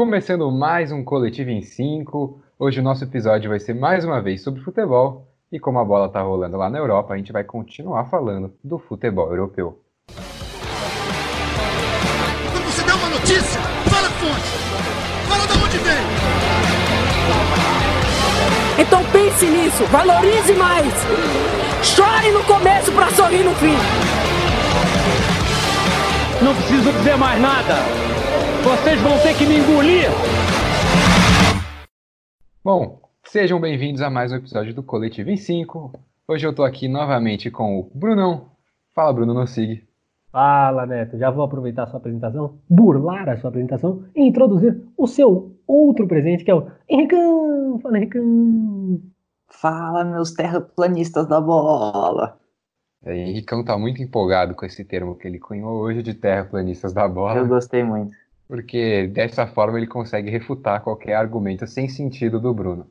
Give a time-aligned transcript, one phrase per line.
[0.00, 2.40] Começando mais um Coletivo em 5.
[2.58, 5.28] Hoje o nosso episódio vai ser mais uma vez sobre futebol.
[5.52, 8.78] E como a bola tá rolando lá na Europa, a gente vai continuar falando do
[8.78, 9.78] futebol europeu.
[12.50, 13.60] Quando você dá uma notícia,
[13.90, 14.48] fala a fonte.
[15.28, 16.06] Fala de onde vem.
[18.78, 20.94] Então pense nisso, valorize mais.
[21.82, 23.76] Chore no começo para sorrir no fim.
[26.42, 27.74] Não preciso dizer mais nada.
[28.62, 30.10] Vocês vão ter que me engolir.
[32.62, 35.98] Bom, sejam bem-vindos a mais um episódio do Coletivo em 5.
[36.28, 38.50] Hoje eu tô aqui novamente com o Brunão.
[38.94, 39.80] Fala, Bruno, não siga.
[40.30, 41.16] Fala, Neto.
[41.16, 46.06] Já vou aproveitar a sua apresentação, burlar a sua apresentação e introduzir o seu outro
[46.06, 47.80] presente, que é o Henricão.
[47.82, 49.00] Fala, Henricão.
[49.48, 52.38] Fala, meus terraplanistas da bola.
[53.02, 57.08] É, Henricão tá muito empolgado com esse termo que ele cunhou hoje de terraplanistas da
[57.08, 57.38] bola.
[57.38, 58.19] Eu gostei muito.
[58.50, 62.90] Porque dessa forma ele consegue refutar qualquer argumento sem sentido do Bruno.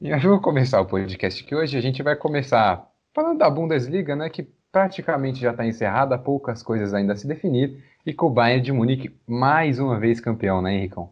[0.00, 4.16] E eu vou começar o podcast que hoje a gente vai começar falando da Bundesliga,
[4.16, 8.30] né, que praticamente já está encerrada, poucas coisas ainda a se definir, e com o
[8.30, 11.10] Bayern de Munique mais uma vez campeão, né, Henricão?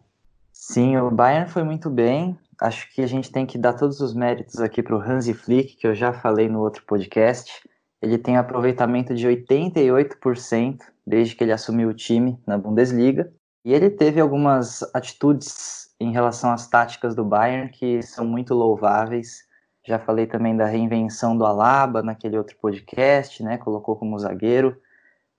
[0.51, 2.37] Sim, o Bayern foi muito bem.
[2.59, 5.77] Acho que a gente tem que dar todos os méritos aqui para o Hansi Flick,
[5.77, 7.61] que eu já falei no outro podcast.
[8.01, 13.31] Ele tem aproveitamento de 88% desde que ele assumiu o time na Bundesliga.
[13.65, 19.45] E ele teve algumas atitudes em relação às táticas do Bayern que são muito louváveis.
[19.85, 23.57] Já falei também da reinvenção do Alaba naquele outro podcast, né?
[23.57, 24.79] Colocou como zagueiro.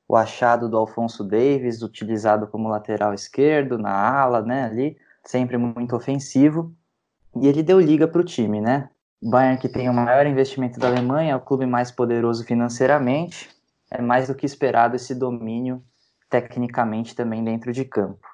[0.08, 4.64] O achado do Alfonso Davis, utilizado como lateral esquerdo, na ala, né?
[4.64, 6.74] Ali, sempre muito ofensivo.
[7.36, 8.88] E ele deu liga para o time, né?
[9.20, 13.50] O Bayern, que tem o maior investimento da Alemanha, é o clube mais poderoso financeiramente.
[13.90, 15.82] É mais do que esperado esse domínio
[16.28, 18.26] tecnicamente também dentro de campo.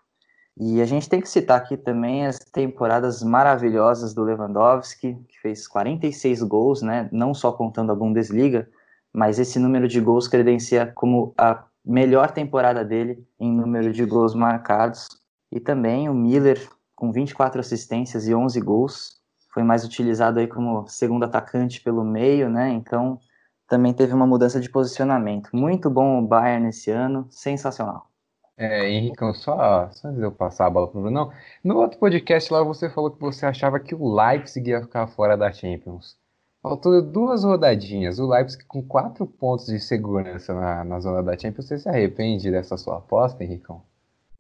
[0.56, 5.66] E a gente tem que citar aqui também as temporadas maravilhosas do Lewandowski, que fez
[5.66, 7.08] 46 gols, né?
[7.10, 8.68] não só contando a Bundesliga,
[9.12, 14.34] mas esse número de gols credencia como a melhor temporada dele em número de gols
[14.34, 15.08] marcados.
[15.50, 19.20] E também o Miller, com 24 assistências e 11 gols,
[19.52, 22.70] foi mais utilizado aí como segundo atacante pelo meio, né?
[22.70, 23.20] Então
[23.68, 25.50] também teve uma mudança de posicionamento.
[25.52, 28.08] Muito bom o Bayern nesse ano, sensacional.
[28.56, 31.32] É, Henricão, só, só antes de eu passar a bola pro Bruno,
[31.62, 35.36] no outro podcast lá você falou que você achava que o Leipzig ia ficar fora
[35.36, 36.16] da Champions.
[36.62, 41.66] Faltou duas rodadinhas, o Leipzig com quatro pontos de segurança na, na zona da Champions,
[41.66, 43.82] você se arrepende dessa sua aposta, Henricão?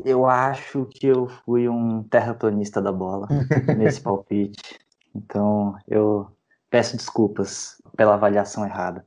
[0.02, 3.26] Eu acho que eu fui um terraplanista da bola
[3.76, 4.62] nesse palpite.
[5.14, 6.28] Então eu
[6.70, 9.04] peço desculpas pela avaliação errada.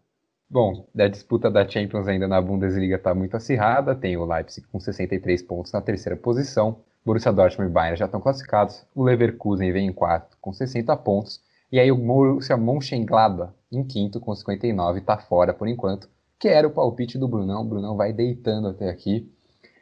[0.49, 3.93] Bom, a disputa da Champions ainda na Bundesliga está muito acirrada.
[3.93, 6.79] Tem o Leipzig com 63 pontos na terceira posição.
[7.05, 8.85] Borussia Dortmund e Bayern já estão classificados.
[8.95, 11.41] O Leverkusen vem em quarto com 60 pontos.
[11.69, 16.09] E aí o Borussia Mönchengladbach em quinto com 59 está fora por enquanto.
[16.39, 17.61] Que era o palpite do Brunão.
[17.61, 19.29] O Brunão vai deitando até aqui.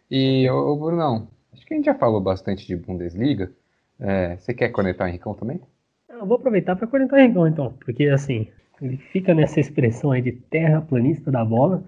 [0.09, 3.52] E o Brunão, acho que a gente já falou bastante de Bundesliga.
[4.00, 5.62] É, você quer conectar o Henricão também?
[6.09, 8.48] Eu vou aproveitar para conectar o Henricão, então, porque assim,
[8.81, 11.84] ele fica nessa expressão aí de terraplanista da bola.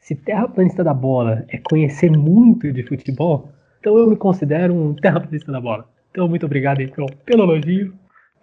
[0.00, 5.52] Se terraplanista da bola é conhecer muito de futebol, então eu me considero um terraplanista
[5.52, 5.88] da bola.
[6.10, 7.94] Então, muito obrigado então, pelo elogio.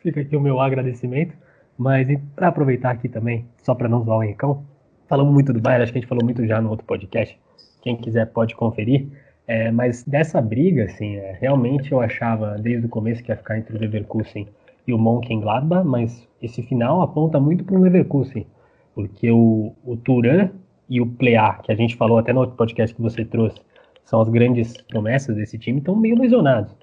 [0.01, 1.35] Fica aqui o meu agradecimento.
[1.77, 4.65] Mas para aproveitar aqui também, só para não zoar o Henricão,
[5.07, 7.37] falamos muito do Bayern, acho que a gente falou muito já no outro podcast.
[7.81, 9.07] Quem quiser pode conferir.
[9.47, 13.57] É, mas dessa briga, assim, é, realmente eu achava desde o começo que ia ficar
[13.57, 14.47] entre o Leverkusen
[14.87, 18.47] e o Mönchengladbach, mas esse final aponta muito para o Leverkusen,
[18.95, 20.49] porque o, o Turan
[20.89, 23.59] e o Plea, que a gente falou até no outro podcast que você trouxe,
[24.03, 26.73] são as grandes promessas desse time, estão meio lesionados.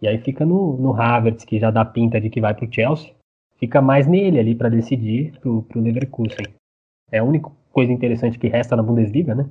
[0.00, 2.72] E aí fica no, no Havertz, que já dá pinta de que vai para o
[2.72, 3.12] Chelsea,
[3.58, 6.46] fica mais nele ali para decidir para o Leverkusen.
[7.10, 9.46] É a única coisa interessante que resta na Bundesliga, né?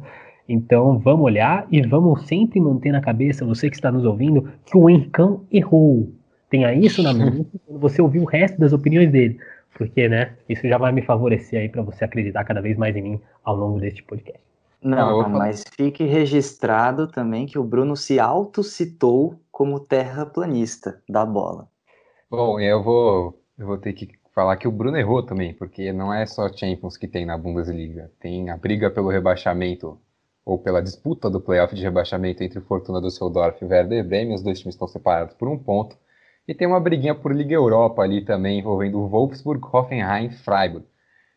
[0.47, 4.77] Então vamos olhar e vamos sempre manter na cabeça, você que está nos ouvindo, que
[4.77, 6.13] o Henricão errou.
[6.49, 9.39] Tenha isso na mente quando você ouvir o resto das opiniões dele.
[9.75, 13.01] Porque, né, isso já vai me favorecer aí para você acreditar cada vez mais em
[13.01, 14.41] mim ao longo deste podcast.
[14.81, 21.67] Não, não mas fique registrado também que o Bruno se autocitou como terraplanista da bola.
[22.29, 26.13] Bom, eu vou, eu vou ter que falar que o Bruno errou também, porque não
[26.13, 28.11] é só Champions que tem na Bundesliga.
[28.19, 29.99] Tem a briga pelo rebaixamento
[30.45, 34.35] ou pela disputa do playoff de rebaixamento entre o Fortuna Düsseldorf e o Werder Bremen.
[34.35, 35.97] Os dois times estão separados por um ponto.
[36.47, 40.85] E tem uma briguinha por Liga Europa ali também, envolvendo o Wolfsburg, Hoffenheim e Freiburg.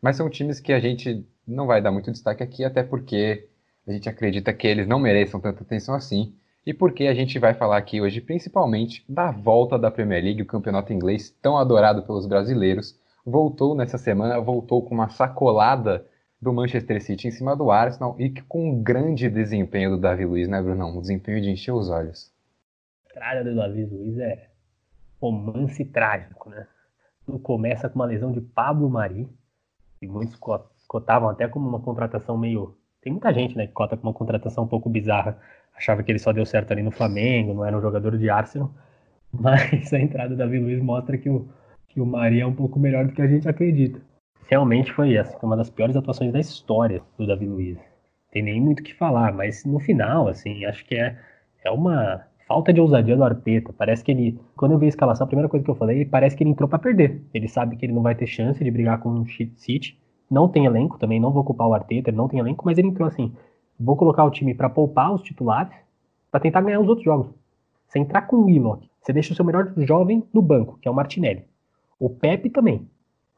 [0.01, 3.47] Mas são times que a gente não vai dar muito destaque aqui, até porque
[3.87, 6.33] a gente acredita que eles não mereçam tanta atenção assim.
[6.65, 10.45] e porque a gente vai falar aqui hoje principalmente da volta da Premier League, o
[10.45, 12.99] campeonato inglês tão adorado pelos brasileiros.
[13.25, 16.05] Voltou nessa semana, voltou com uma sacolada
[16.41, 20.47] do Manchester City em cima do Arsenal e com um grande desempenho do Davi Luiz,
[20.47, 20.97] né, Brunão?
[20.97, 22.31] Um desempenho de encher os olhos.
[23.07, 24.50] A entrada do Davi Luiz é
[25.21, 26.67] romance trágico, né?
[27.25, 29.29] Tudo começa com uma lesão de Pablo Mari,
[29.99, 30.37] que muitos
[30.87, 32.75] cotavam até como uma contratação meio.
[33.01, 35.39] Tem muita gente, né, que cota como uma contratação um pouco bizarra.
[35.75, 38.71] Achava que ele só deu certo ali no Flamengo, não era um jogador de Arsenal.
[39.31, 41.47] Mas a entrada do Davi Luiz mostra que o,
[41.87, 44.01] que o Mari é um pouco melhor do que a gente acredita
[44.51, 47.79] realmente foi essa, uma das piores atuações da história do Davi Luiz.
[48.31, 51.17] Tem nem muito o que falar, mas no final, assim, acho que é,
[51.63, 53.73] é uma falta de ousadia do Arteta.
[53.77, 56.35] Parece que ele, quando eu vi a escalação, a primeira coisa que eu falei, parece
[56.35, 57.21] que ele entrou para perder.
[57.33, 59.25] Ele sabe que ele não vai ter chance de brigar com o
[59.55, 59.97] City.
[60.29, 62.89] Não tem elenco também, não vou culpar o Arteta, ele não tem elenco, mas ele
[62.89, 63.33] entrou assim:
[63.79, 65.73] vou colocar o time para poupar os titulares,
[66.29, 67.27] para tentar ganhar os outros jogos.
[67.87, 70.91] Você entrar com o Willock, você deixa o seu melhor jovem no banco, que é
[70.91, 71.45] o Martinelli.
[71.99, 72.85] O Pepe também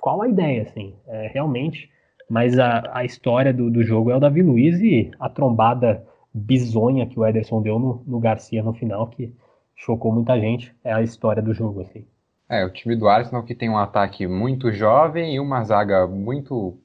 [0.04, 1.89] qual a ideia, assim, é, realmente.
[2.30, 7.06] Mas a, a história do, do jogo é o Davi Luiz e a trombada bizonha
[7.06, 9.33] que o Ederson deu no, no Garcia no final, que
[9.75, 12.06] chocou muita gente, é a história do jogo, assim.
[12.50, 16.77] É, o time do Arsenal que tem um ataque muito jovem e uma zaga muito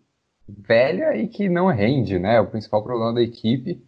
[0.48, 2.40] velha e que não rende, né?
[2.40, 3.82] O principal problema da equipe,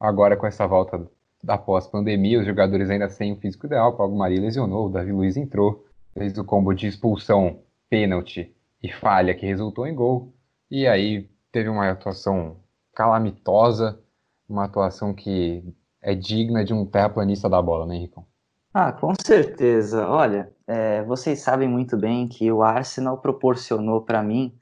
[0.00, 1.06] agora com essa volta
[1.42, 5.12] da pós-pandemia, os jogadores ainda sem o físico ideal, o Paulo Mari lesionou, o Davi
[5.12, 5.84] Luiz entrou,
[6.14, 10.32] fez o combo de expulsão, pênalti e falha que resultou em gol.
[10.70, 12.56] E aí teve uma atuação
[12.94, 14.00] calamitosa,
[14.48, 15.62] uma atuação que
[16.00, 18.24] é digna de um terraplanista da bola, né, Henricão?
[18.72, 20.08] Ah, com certeza.
[20.08, 24.54] Olha, é, vocês sabem muito bem que o Arsenal proporcionou para mim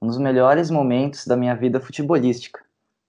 [0.00, 2.60] um dos melhores momentos da minha vida futebolística,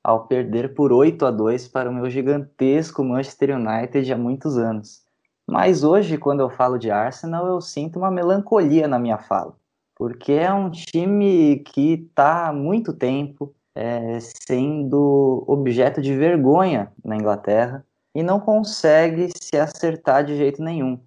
[0.03, 5.03] ao perder por 8 a 2 para o meu gigantesco Manchester United há muitos anos.
[5.45, 9.56] Mas hoje, quando eu falo de Arsenal, eu sinto uma melancolia na minha fala
[9.95, 17.15] porque é um time que está há muito tempo é, sendo objeto de vergonha na
[17.15, 20.99] Inglaterra e não consegue se acertar de jeito nenhum.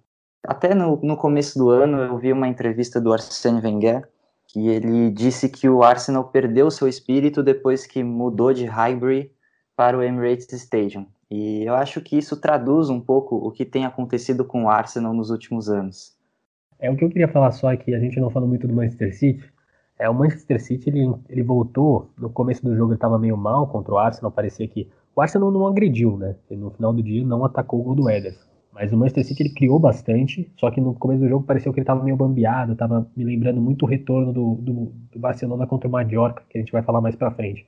[0.45, 4.07] Até no, no começo do ano eu vi uma entrevista do Arsène Wenger
[4.47, 9.31] que ele disse que o Arsenal perdeu seu espírito depois que mudou de Highbury
[9.75, 11.05] para o Emirates Stadium.
[11.29, 15.13] E eu acho que isso traduz um pouco o que tem acontecido com o Arsenal
[15.13, 16.15] nos últimos anos.
[16.79, 19.15] É o que eu queria falar só aqui, a gente não falou muito do Manchester
[19.15, 19.43] City.
[19.99, 23.67] É, o Manchester City, ele, ele voltou, no começo do jogo ele estava meio mal
[23.67, 26.35] contra o Arsenal, parecia que o Arsenal não agrediu, né?
[26.51, 28.47] No final do dia não atacou o gol do Ederson.
[28.71, 31.79] Mas o Manchester City ele criou bastante, só que no começo do jogo pareceu que
[31.79, 35.89] ele estava meio bambeado, estava me lembrando muito o retorno do, do, do, Barcelona contra
[35.89, 37.65] o Mallorca, que a gente vai falar mais pra frente.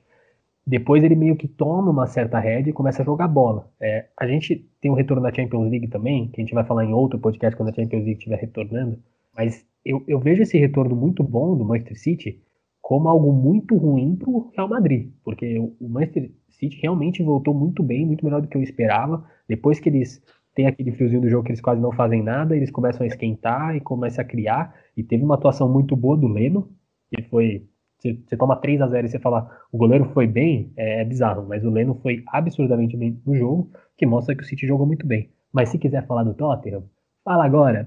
[0.64, 3.68] Depois ele meio que toma uma certa rédea e começa a jogar bola.
[3.80, 6.84] É, a gente tem um retorno da Champions League também, que a gente vai falar
[6.84, 8.96] em outro podcast quando a Champions League estiver retornando.
[9.34, 12.42] Mas eu, eu vejo esse retorno muito bom do Manchester City
[12.80, 17.82] como algo muito ruim para o Real Madrid, porque o Manchester City realmente voltou muito
[17.82, 19.24] bem, muito melhor do que eu esperava.
[19.48, 20.22] Depois que eles
[20.54, 23.76] têm aquele friozinho do jogo que eles quase não fazem nada, eles começam a esquentar
[23.76, 24.74] e começam a criar.
[24.96, 26.68] E teve uma atuação muito boa do Leno,
[27.08, 27.68] que foi
[28.00, 31.46] você, toma 3 a 0 e você fala o goleiro foi bem, é, é, bizarro,
[31.46, 35.06] mas o Leno foi absurdamente bem no jogo, que mostra que o City jogou muito
[35.06, 35.30] bem.
[35.52, 36.84] Mas se quiser falar do Tottenham,
[37.24, 37.86] fala agora.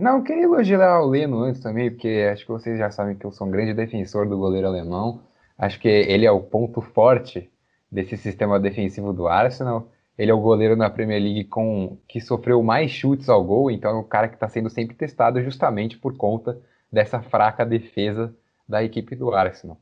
[0.00, 3.26] Não, eu queria elogiar o Leno antes também, porque acho que vocês já sabem que
[3.26, 5.20] eu sou um grande defensor do goleiro alemão.
[5.58, 7.50] Acho que ele é o ponto forte
[7.92, 9.88] desse sistema defensivo do Arsenal.
[10.16, 13.90] Ele é o goleiro na Premier League com que sofreu mais chutes ao gol, então
[13.90, 16.58] é o cara que está sendo sempre testado justamente por conta
[16.90, 18.34] dessa fraca defesa
[18.66, 19.78] da equipe do Arsenal.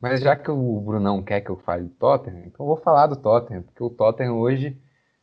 [0.00, 3.06] Mas já que o Brunão quer que eu fale do Tottenham, então eu vou falar
[3.06, 4.76] do Tottenham, porque o Tottenham hoje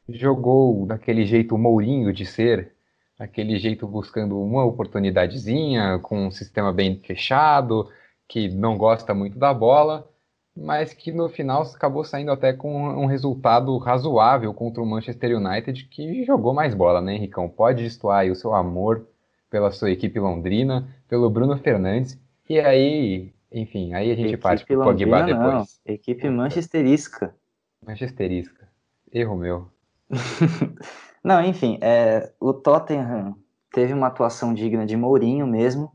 [0.08, 2.77] jogou daquele jeito Mourinho de ser,
[3.18, 7.90] aquele jeito buscando uma oportunidadezinha, com um sistema bem fechado,
[8.28, 10.08] que não gosta muito da bola,
[10.56, 15.86] mas que no final acabou saindo até com um resultado razoável contra o Manchester United,
[15.86, 17.48] que jogou mais bola, né, Henricão?
[17.48, 19.08] Pode destoar aí o seu amor
[19.50, 22.20] pela sua equipe londrina, pelo Bruno Fernandes,
[22.50, 25.54] e aí, enfim, aí a gente equipe parte pro Pogba depois.
[25.54, 25.66] Não.
[25.86, 27.34] Equipe manchesterisca.
[27.86, 28.68] Manchesterisca.
[29.12, 29.68] Erro meu.
[31.28, 33.36] não, enfim, é, o Tottenham
[33.74, 35.92] teve uma atuação digna de Mourinho mesmo.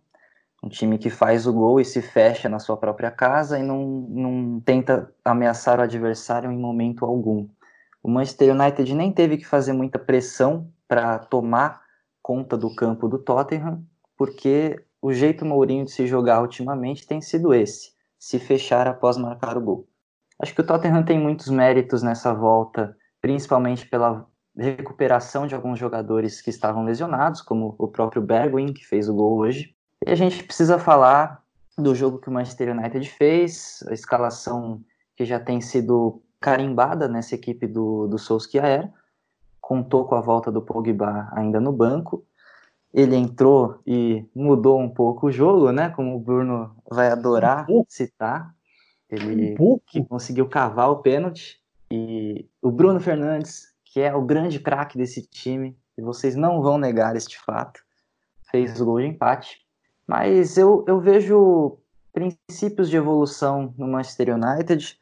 [0.62, 3.82] Um time que faz o gol e se fecha na sua própria casa e não,
[4.10, 7.48] não tenta ameaçar o adversário em momento algum.
[8.02, 11.80] O Manchester United nem teve que fazer muita pressão para tomar
[12.22, 13.82] conta do campo do Tottenham,
[14.18, 19.56] porque o jeito Mourinho de se jogar ultimamente tem sido esse: se fechar após marcar
[19.56, 19.88] o gol.
[20.38, 26.40] Acho que o Tottenham tem muitos méritos nessa volta, principalmente pela recuperação de alguns jogadores
[26.40, 29.74] que estavam lesionados, como o próprio Bergwijn, que fez o gol hoje.
[30.06, 31.42] E a gente precisa falar
[31.76, 34.80] do jogo que o Manchester United fez, a escalação
[35.16, 38.90] que já tem sido carimbada nessa equipe do, do Solskjaer,
[39.60, 42.24] contou com a volta do Pogba ainda no banco,
[42.92, 45.88] ele entrou e mudou um pouco o jogo, né?
[45.88, 48.54] Como o Bruno vai adorar um citar.
[49.08, 51.58] Ele um conseguiu cavar o pênalti.
[51.90, 56.78] E o Bruno Fernandes, que é o grande craque desse time, e vocês não vão
[56.78, 57.78] negar este fato,
[58.50, 59.58] fez o gol de empate.
[60.06, 61.78] Mas eu, eu vejo
[62.10, 64.98] princípios de evolução no Manchester United.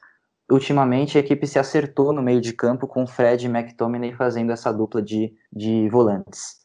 [0.51, 4.73] Ultimamente a equipe se acertou no meio de campo com Fred e McTominay fazendo essa
[4.73, 6.59] dupla de, de volantes.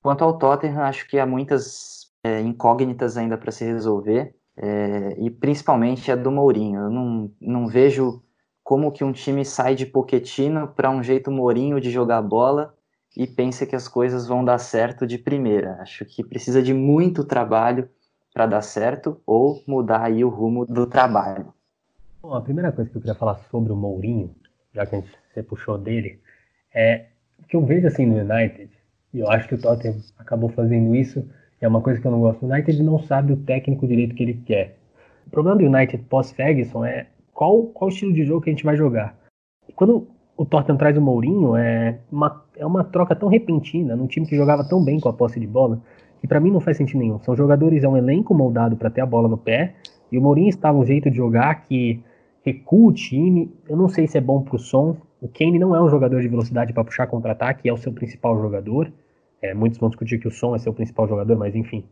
[0.00, 5.28] Quanto ao Tottenham, acho que há muitas é, incógnitas ainda para se resolver, é, e
[5.30, 6.82] principalmente a do Mourinho.
[6.82, 8.22] Eu não, não vejo
[8.72, 12.74] como que um time sai de Poquetino para um jeito Mourinho de jogar bola
[13.14, 15.76] e pensa que as coisas vão dar certo de primeira.
[15.82, 17.86] Acho que precisa de muito trabalho
[18.32, 21.52] para dar certo ou mudar aí o rumo do trabalho.
[22.22, 24.34] Bom, a primeira coisa que eu queria falar sobre o Mourinho,
[24.74, 26.18] já que você puxou dele,
[26.74, 27.08] é
[27.50, 28.70] que eu vejo assim no United
[29.12, 31.22] e eu acho que o Tottenham acabou fazendo isso.
[31.60, 32.46] É uma coisa que eu não gosto.
[32.46, 34.78] O United não sabe o técnico direito que ele quer.
[35.26, 37.08] O problema do United pós-Ferguson é
[37.42, 39.16] qual, qual estilo de jogo que a gente vai jogar.
[39.68, 40.06] E quando
[40.36, 44.36] o Tottenham traz o Mourinho, é uma, é uma troca tão repentina, num time que
[44.36, 45.82] jogava tão bem com a posse de bola,
[46.20, 47.18] que para mim não faz sentido nenhum.
[47.18, 49.74] São jogadores, é um elenco moldado para ter a bola no pé,
[50.12, 52.00] e o Mourinho estava um jeito de jogar que
[52.44, 53.52] recua o time.
[53.68, 54.96] Eu não sei se é bom pro som.
[55.20, 58.40] O Kane não é um jogador de velocidade para puxar contra-ataque, é o seu principal
[58.40, 58.92] jogador.
[59.40, 61.82] É, muitos vão discutir que o Som é seu principal jogador, mas enfim,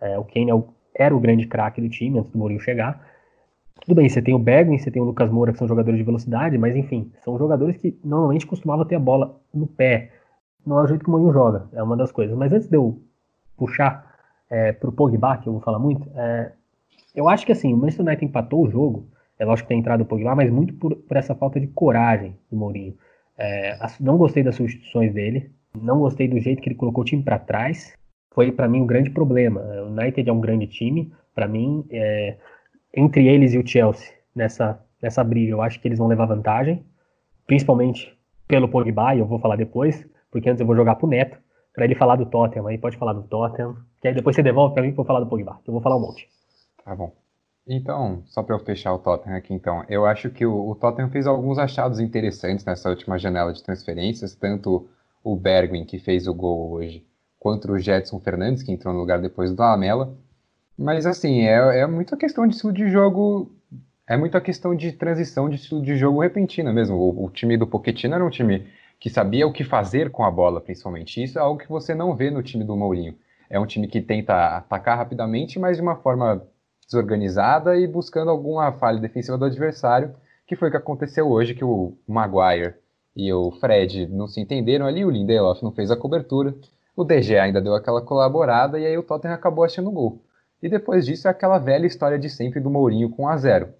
[0.00, 3.04] é, o Kane é o, era o grande craque do time antes do Mourinho chegar.
[3.80, 6.04] Tudo bem, você tem o Bergwijn, você tem o Lucas Moura, que são jogadores de
[6.04, 10.10] velocidade, mas enfim, são jogadores que normalmente costumavam ter a bola no pé.
[10.66, 12.36] Não é o jeito que o Mourinho joga, é uma das coisas.
[12.36, 13.00] Mas antes de eu
[13.56, 14.14] puxar
[14.50, 16.52] é, pro Pogba, que eu vou falar muito, é,
[17.14, 19.08] eu acho que assim, o Manchester United empatou o jogo,
[19.38, 22.36] é lógico que tem entrado o Pogba, mas muito por, por essa falta de coragem
[22.50, 22.94] do Mourinho.
[23.38, 27.22] É, não gostei das substituições dele, não gostei do jeito que ele colocou o time
[27.22, 27.94] para trás.
[28.32, 29.60] Foi para mim um grande problema.
[29.60, 31.12] O United é um grande time.
[31.34, 32.36] Para mim, é,
[32.94, 36.84] entre eles e o Chelsea nessa nessa briga, eu acho que eles vão levar vantagem,
[37.46, 38.16] principalmente
[38.46, 39.14] pelo Pogba.
[39.14, 41.38] E eu vou falar depois, porque antes eu vou jogar pro Neto
[41.74, 42.66] para ele falar do Tottenham.
[42.66, 45.26] Aí pode falar do Tottenham, que aí depois você devolve para mim para falar do
[45.26, 45.58] Pogba.
[45.64, 46.28] Que eu vou falar um monte.
[46.84, 47.12] Tá bom.
[47.66, 51.10] Então, só para eu fechar o Tottenham aqui, então, eu acho que o, o Tottenham
[51.10, 54.88] fez alguns achados interessantes nessa última janela de transferências, tanto
[55.22, 57.06] o Bergwin, que fez o gol hoje,
[57.38, 60.12] contra o Jetson Fernandes, que entrou no lugar depois do Lamela.
[60.80, 63.52] Mas, assim, é, é muito a questão de estilo de jogo,
[64.08, 66.96] é muito a questão de transição de estilo de jogo repentina mesmo.
[66.96, 68.66] O, o time do Pochettino era um time
[68.98, 71.22] que sabia o que fazer com a bola, principalmente.
[71.22, 73.14] Isso é algo que você não vê no time do Mourinho.
[73.50, 76.42] É um time que tenta atacar rapidamente, mas de uma forma
[76.86, 80.14] desorganizada e buscando alguma falha defensiva do adversário,
[80.46, 82.74] que foi o que aconteceu hoje, que o Maguire
[83.14, 86.54] e o Fred não se entenderam ali, o Lindelof não fez a cobertura,
[86.96, 90.22] o DG ainda deu aquela colaborada e aí o Tottenham acabou achando o gol.
[90.62, 93.72] E depois disso é aquela velha história de sempre do Mourinho com a zero.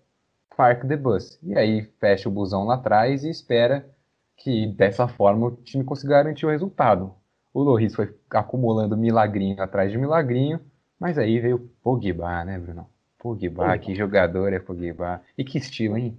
[0.56, 1.38] Park the bus.
[1.42, 3.88] E aí fecha o busão lá atrás e espera
[4.36, 7.14] que dessa forma o time consiga garantir o resultado.
[7.52, 10.60] O Loris foi acumulando milagrinho atrás de milagrinho,
[10.98, 12.86] mas aí veio Pogba, né, Bruno?
[13.18, 15.20] Pogba, que jogador é Pogba.
[15.36, 16.16] E que estilo, hein?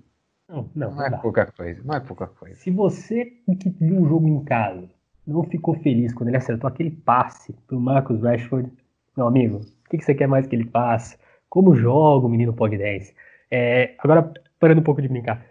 [0.47, 2.55] Não, não, não é pouca coisa, não é pouca coisa.
[2.55, 3.25] Se você
[3.59, 4.89] que viu o jogo em casa
[5.25, 8.71] não ficou feliz quando ele acertou aquele passe pro Marcus Rashford,
[9.15, 11.17] meu amigo, que, que você quer mais que ele passe?
[11.49, 13.13] Como joga o menino Pogdance?
[13.49, 15.45] É, agora, parando um pouco de brincar,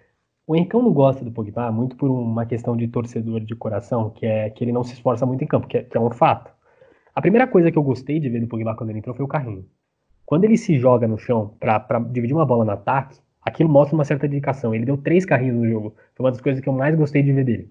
[0.46, 4.26] o Henricão não gosta do Pogba muito por uma questão de torcedor de coração, que
[4.26, 6.50] é que ele não se esforça muito em campo, que é, que é um fato.
[7.14, 9.28] A primeira coisa que eu gostei de ver do Pogba quando ele entrou foi o
[9.28, 9.66] carrinho.
[10.24, 14.04] Quando ele se joga no chão para dividir uma bola no ataque, aquilo mostra uma
[14.04, 14.74] certa dedicação.
[14.74, 15.94] Ele deu três carrinhos no jogo.
[16.14, 17.70] Foi uma das coisas que eu mais gostei de ver dele.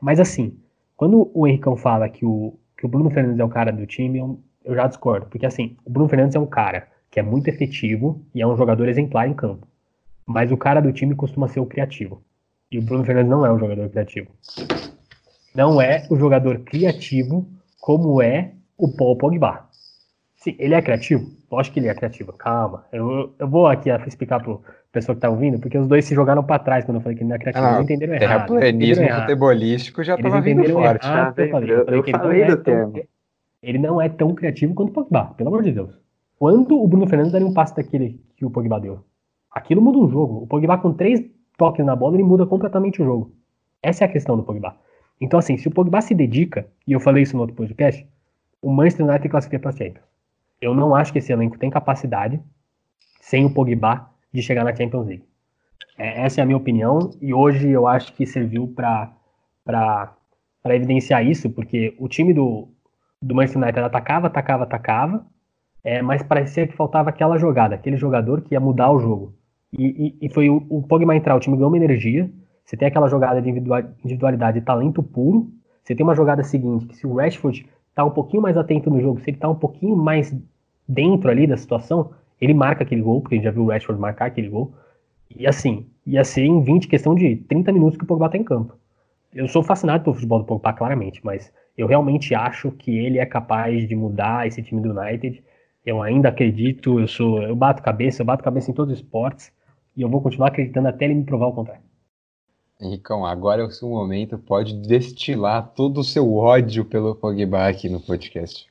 [0.00, 0.56] Mas assim,
[0.96, 4.18] quando o Henricão fala que o, que o Bruno Fernandes é o cara do time,
[4.18, 5.26] eu, eu já discordo.
[5.26, 8.56] Porque assim, o Bruno Fernandes é um cara que é muito efetivo e é um
[8.56, 9.66] jogador exemplar em campo.
[10.26, 12.20] Mas o cara do time costuma ser o criativo.
[12.70, 14.28] E o Bruno Fernandes não é um jogador criativo.
[15.54, 17.46] Não é o jogador criativo
[17.80, 19.64] como é o Paul Pogba.
[20.36, 21.30] Sim, ele é criativo?
[21.50, 22.32] Lógico que ele é criativo.
[22.32, 22.84] Calma.
[22.92, 24.60] Eu, eu vou aqui explicar pro
[24.92, 27.22] pessoa que tá ouvindo, porque os dois se jogaram para trás quando eu falei que
[27.22, 27.64] ele não é criativo.
[27.64, 28.48] Ah, eles entenderam errado.
[28.48, 31.06] Terraplanismo futebolístico já estava vindo forte.
[31.06, 32.92] Errado, eu falei, eu falei que ele não, é tão,
[33.66, 35.90] ele não é tão criativo quanto o Pogba, pelo amor de Deus.
[36.38, 39.00] Quando o Bruno Fernandes daria um passe daquele que o Pogba deu?
[39.50, 40.44] Aquilo muda um jogo.
[40.44, 41.20] O Pogba com três
[41.58, 43.32] toques na bola, ele muda completamente o jogo.
[43.82, 44.76] Essa é a questão do Pogba.
[45.20, 48.06] Então, assim, se o Pogba se dedica, e eu falei isso no outro podcast,
[48.62, 50.06] o Manchester United classifica para Champions.
[50.60, 52.40] Eu não acho que esse elenco tem capacidade,
[53.20, 55.24] sem o Pogba, de chegar na Champions League.
[55.98, 59.12] É, essa é a minha opinião, e hoje eu acho que serviu para
[60.66, 62.68] evidenciar isso, porque o time do,
[63.20, 65.26] do Manchester United atacava, atacava, atacava,
[65.82, 69.34] é, mas parecia que faltava aquela jogada, aquele jogador que ia mudar o jogo.
[69.72, 72.30] E, e, e foi o, o Pogba entrar, o time ganhou uma energia,
[72.64, 75.48] você tem aquela jogada de individualidade e talento puro,
[75.82, 79.00] você tem uma jogada seguinte, que se o Rashford tá um pouquinho mais atento no
[79.00, 80.34] jogo, se ele tá um pouquinho mais
[80.88, 84.00] dentro ali da situação, ele marca aquele gol, porque a gente já viu o Rashford
[84.00, 84.74] marcar aquele gol.
[85.34, 88.44] E assim, ia ser em 20, questão de 30 minutos que o Pogba tá em
[88.44, 88.74] campo.
[89.32, 93.26] Eu sou fascinado pelo futebol do Pogba, claramente, mas eu realmente acho que ele é
[93.26, 95.42] capaz de mudar esse time do United.
[95.84, 99.52] Eu ainda acredito, eu sou, eu bato cabeça, eu bato cabeça em todos os esportes,
[99.96, 101.82] e eu vou continuar acreditando até ele me provar o contrário.
[102.80, 107.88] Henricão, agora é o seu momento, pode destilar todo o seu ódio pelo Pogba aqui
[107.88, 108.66] no podcast.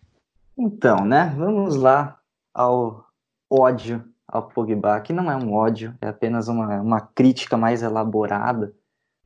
[0.57, 2.19] Então, né, vamos lá
[2.53, 3.03] ao
[3.49, 8.73] ódio ao Pogba, que não é um ódio, é apenas uma, uma crítica mais elaborada,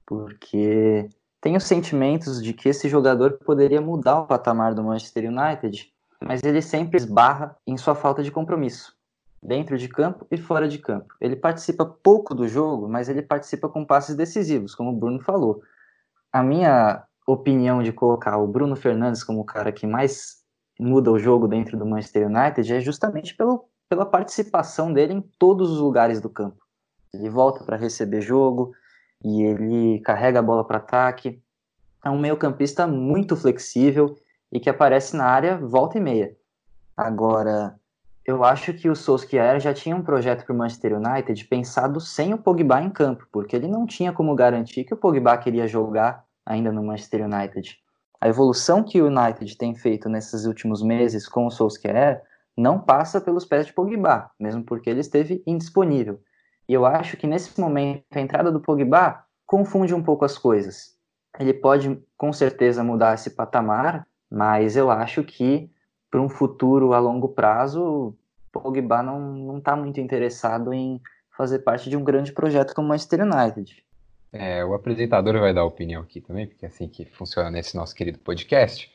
[0.05, 1.09] porque
[1.41, 5.91] tenho sentimentos de que esse jogador poderia mudar o patamar do Manchester United,
[6.21, 8.93] mas ele sempre esbarra em sua falta de compromisso
[9.41, 11.15] dentro de campo e fora de campo.
[11.21, 15.61] Ele participa pouco do jogo, mas ele participa com passes decisivos, como o Bruno falou.
[16.31, 20.39] A minha opinião de colocar o Bruno Fernandes como o cara que mais
[20.79, 25.71] muda o jogo dentro do Manchester United é justamente pelo, pela participação dele em todos
[25.71, 26.57] os lugares do campo.
[27.13, 28.73] Ele volta para receber jogo
[29.23, 31.41] e ele carrega a bola para ataque.
[32.03, 34.15] É um meio-campista muito flexível
[34.51, 36.35] e que aparece na área volta e meia.
[36.95, 37.79] Agora,
[38.25, 42.33] eu acho que o Solskjaer já tinha um projeto para o Manchester United pensado sem
[42.33, 46.23] o Pogba em campo, porque ele não tinha como garantir que o Pogba queria jogar
[46.45, 47.77] ainda no Manchester United.
[48.21, 52.21] A evolução que o United tem feito nesses últimos meses com o Solskjaer
[52.55, 56.19] não passa pelos pés de Pogba, mesmo porque ele esteve indisponível.
[56.69, 60.95] E eu acho que nesse momento a entrada do Pogba confunde um pouco as coisas.
[61.39, 65.71] Ele pode com certeza mudar esse patamar, mas eu acho que
[66.11, 68.15] para um futuro a longo prazo,
[68.51, 71.01] Pogba não está muito interessado em
[71.35, 73.83] fazer parte de um grande projeto como o Manchester United.
[74.31, 77.95] É, o apresentador vai dar opinião aqui também, porque é assim que funciona nesse nosso
[77.95, 78.91] querido podcast.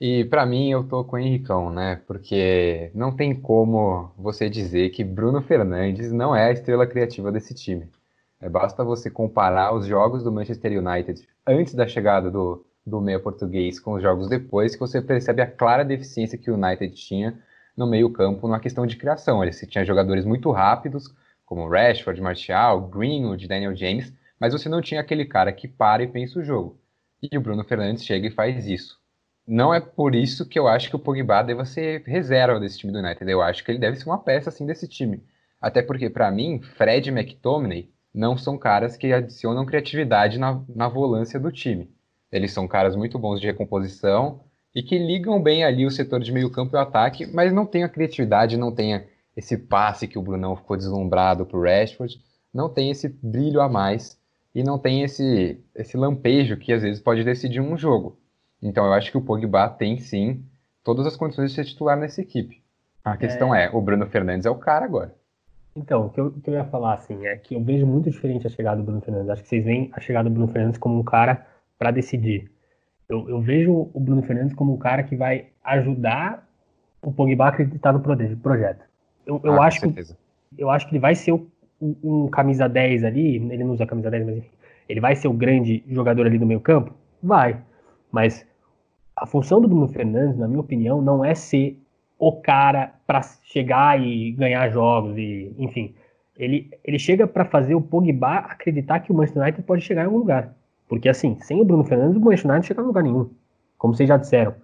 [0.00, 1.96] E para mim eu tô com o Henricão, né?
[2.06, 7.52] Porque não tem como você dizer que Bruno Fernandes não é a estrela criativa desse
[7.52, 7.88] time.
[8.40, 13.20] É, basta você comparar os jogos do Manchester United antes da chegada do, do meio
[13.20, 17.36] português com os jogos depois, que você percebe a clara deficiência que o United tinha
[17.76, 19.42] no meio-campo na questão de criação.
[19.42, 21.12] Ele tinha jogadores muito rápidos,
[21.44, 26.08] como Rashford, Martial, Greenwood, Daniel James, mas você não tinha aquele cara que para e
[26.08, 26.78] pensa o jogo.
[27.20, 28.98] E o Bruno Fernandes chega e faz isso.
[29.50, 32.92] Não é por isso que eu acho que o Pogba deva ser reserva desse time
[32.92, 33.30] do United.
[33.30, 35.24] Eu acho que ele deve ser uma peça assim desse time.
[35.58, 40.86] Até porque, para mim, Fred e McTominay não são caras que adicionam criatividade na, na
[40.86, 41.90] volância do time.
[42.30, 44.42] Eles são caras muito bons de recomposição
[44.74, 47.64] e que ligam bem ali o setor de meio campo e o ataque, mas não
[47.64, 49.02] tem a criatividade, não tem
[49.34, 52.20] esse passe que o Brunão ficou deslumbrado pro Rashford,
[52.52, 54.20] não tem esse brilho a mais
[54.54, 58.18] e não tem esse, esse lampejo que às vezes pode decidir um jogo.
[58.62, 60.44] Então eu acho que o Pogba tem sim
[60.82, 62.62] todas as condições de ser titular nessa equipe.
[63.04, 65.14] A questão é, é o Bruno Fernandes é o cara agora.
[65.74, 68.10] Então, o que, eu, o que eu ia falar assim é que eu vejo muito
[68.10, 69.30] diferente a chegada do Bruno Fernandes.
[69.30, 71.46] Acho que vocês veem a chegada do Bruno Fernandes como um cara
[71.78, 72.50] para decidir.
[73.08, 76.46] Eu, eu, vejo o Bruno Fernandes como um cara que vai ajudar
[77.00, 78.84] o Pogba a acreditar no projeto.
[79.24, 80.14] Eu, eu ah, acho, que,
[80.58, 81.46] eu acho que ele vai ser um,
[81.80, 84.50] um, camisa 10 ali, ele não usa camisa 10, mas enfim,
[84.88, 86.92] ele vai ser o grande jogador ali do meio campo?
[87.22, 87.62] Vai.
[88.10, 88.44] Mas
[89.20, 91.78] a função do Bruno Fernandes, na minha opinião, não é ser
[92.18, 95.94] o cara para chegar e ganhar jogos e, enfim,
[96.36, 100.06] ele, ele chega para fazer o Pogba acreditar que o Manchester United pode chegar em
[100.06, 100.54] algum lugar.
[100.88, 103.28] Porque, assim, sem o Bruno Fernandes, o Manchester United chega a lugar nenhum.
[103.76, 104.54] Como vocês já disseram.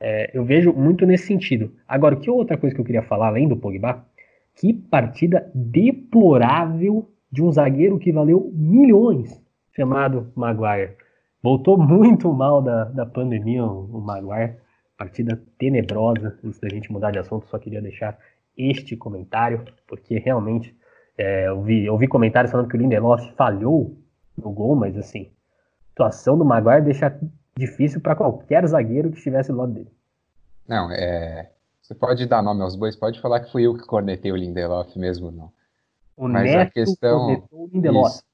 [0.00, 1.72] É, eu vejo muito nesse sentido.
[1.88, 4.04] Agora, que outra coisa que eu queria falar, além do Pogba?
[4.54, 9.42] Que partida deplorável de um zagueiro que valeu milhões,
[9.74, 10.92] chamado Maguire.
[11.44, 14.56] Voltou muito mal da, da pandemia o, o Maguire.
[14.96, 16.38] Partida tenebrosa.
[16.42, 18.18] Antes da gente mudar de assunto, só queria deixar
[18.56, 20.74] este comentário, porque realmente
[21.18, 23.94] é, eu, vi, eu vi comentários falando que o Lindelof falhou
[24.34, 25.30] no gol, mas assim,
[25.90, 27.14] situação do Maguire deixa
[27.54, 29.92] difícil para qualquer zagueiro que estivesse do lado dele.
[30.66, 31.50] Não, é.
[31.82, 34.98] Você pode dar nome aos bois, pode falar que fui eu que cornetei o Lindelof
[34.98, 35.52] mesmo, não.
[36.16, 38.14] O Mas Neto a questão, o Lindelof.
[38.14, 38.24] Isso,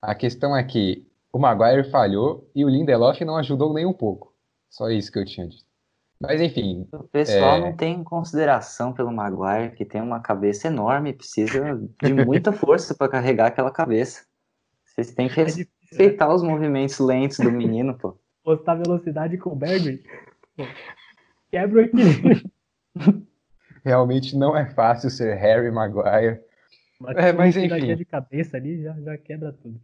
[0.00, 4.34] a questão é que o Maguire falhou e o Lindelof não ajudou nem um pouco.
[4.68, 5.64] Só isso que eu tinha dito.
[6.20, 6.86] Mas enfim.
[6.92, 7.60] O pessoal é...
[7.60, 13.10] não tem consideração pelo Maguire, que tem uma cabeça enorme, precisa de muita força para
[13.10, 14.24] carregar aquela cabeça.
[14.84, 15.50] Vocês têm que é né?
[15.80, 18.18] respeitar os movimentos lentos do menino, pô.
[18.44, 19.98] Postar velocidade com o Bergman.
[21.50, 22.50] Quebra o equilíbrio.
[23.82, 26.40] Realmente não é fácil ser Harry Maguire.
[27.00, 27.96] Mas, é, mas enfim.
[27.96, 29.80] de cabeça ali já, já quebra tudo.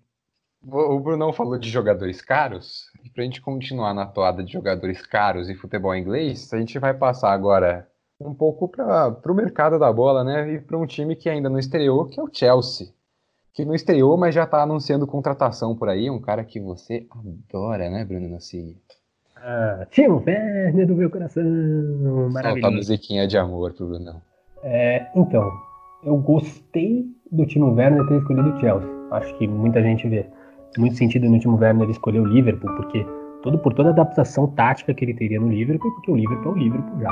[0.63, 2.87] O Brunão falou de jogadores caros.
[3.05, 6.93] E pra gente continuar na toada de jogadores caros e futebol inglês, a gente vai
[6.93, 7.89] passar agora
[8.21, 10.55] um pouco para o mercado da bola, né?
[10.55, 12.89] E para um time que ainda não estreou, que é o Chelsea.
[13.53, 16.11] Que não estreou, mas já está anunciando contratação por aí.
[16.11, 18.77] Um cara que você adora, né, Bruno Nassi?
[19.37, 21.43] Ah, Timo Werner do meu coração.
[22.31, 22.61] Maravilhoso.
[22.61, 24.21] Solta a musiquinha de amor pro Brunão.
[24.63, 25.49] É, então,
[26.03, 28.89] eu gostei do Timo Werner ter escolhido o Chelsea.
[29.11, 30.27] Acho que muita gente vê
[30.81, 33.07] muito sentido no último Werner escolher o Liverpool, porque
[33.43, 36.55] todo, por toda a adaptação tática que ele teria no Liverpool, porque o Liverpool é
[36.55, 37.11] o Liverpool já.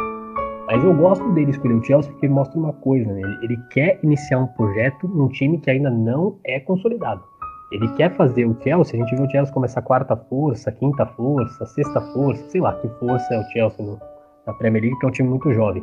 [0.66, 3.20] Mas eu gosto dele escolher o Chelsea porque ele mostra uma coisa, né?
[3.20, 7.22] Ele, ele quer iniciar um projeto num time que ainda não é consolidado.
[7.70, 11.66] Ele quer fazer o Chelsea, a gente viu o Chelsea começar quarta força, quinta força,
[11.66, 13.98] sexta força, sei lá que força é o Chelsea no,
[14.46, 15.82] na Premier League, que é um time muito jovem.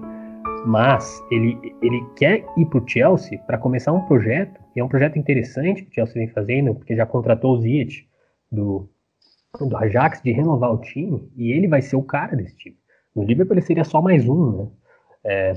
[0.66, 4.88] Mas ele, ele quer ir para o Chelsea para começar um projeto, e é um
[4.88, 8.08] projeto interessante que o Chelsea vem fazendo, porque já contratou o Ziyech
[8.52, 8.88] do,
[9.60, 12.78] do Ajax de renovar o time, e ele vai ser o cara desse time.
[13.16, 14.68] No Liverpool ele seria só mais um, né?
[15.24, 15.54] É,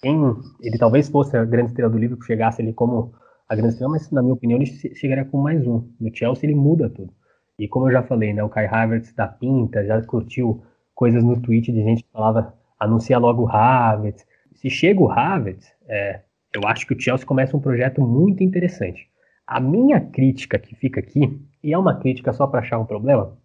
[0.00, 0.16] quem,
[0.60, 3.12] ele talvez fosse a grande estrela do Liverpool, chegasse ali como
[3.48, 5.88] a grande estrela, mas na minha opinião ele chegaria com mais um.
[6.00, 7.12] No Chelsea ele muda tudo.
[7.58, 10.62] E como eu já falei, né, o Kai Havertz da pinta, já curtiu
[10.94, 15.72] coisas no tweet de gente que falava anuncia logo o Havertz, se chega o Havertz,
[15.86, 16.22] é,
[16.54, 19.08] eu acho que o Chelsea começa um projeto muito interessante.
[19.46, 23.36] A minha crítica que fica aqui, e é uma crítica só para achar um problema,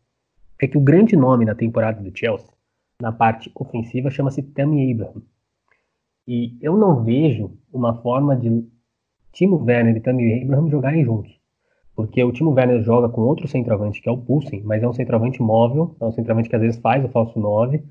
[0.62, 2.50] é que o grande nome na temporada do Chelsea,
[3.02, 5.22] na parte ofensiva, chama-se Tammy Abraham.
[6.28, 8.66] E eu não vejo uma forma de
[9.34, 11.38] Timo Werner e Tammy Abraham jogarem juntos.
[11.96, 14.94] Porque o Timo Werner joga com outro centroavante, que é o Pulsen, mas é um
[14.94, 17.84] centroavante móvel, é um centroavante que às vezes faz o falso 9.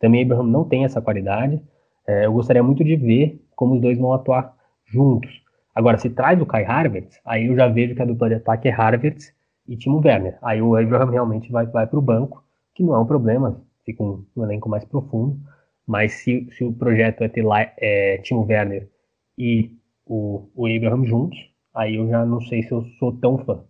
[0.00, 1.62] Também Abraham não tem essa qualidade.
[2.06, 5.30] É, eu gostaria muito de ver como os dois vão atuar juntos.
[5.74, 8.68] Agora, se traz o Kai Havertz, aí eu já vejo que a dupla de ataque
[8.68, 9.32] é Havertz
[9.68, 10.38] e Timo Werner.
[10.42, 12.42] Aí o Abraham realmente vai, vai para o banco,
[12.74, 15.38] que não é um problema, fica um, um elenco mais profundo.
[15.86, 18.88] Mas se, se o projeto é ter lá, é, Timo Werner
[19.36, 19.70] e
[20.06, 21.38] o, o Abraham juntos,
[21.74, 23.62] aí eu já não sei se eu sou tão fã.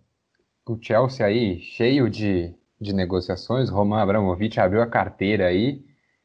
[0.67, 5.83] O Chelsea aí, cheio de, de negociações, Roman Abramovich abriu a carteira aí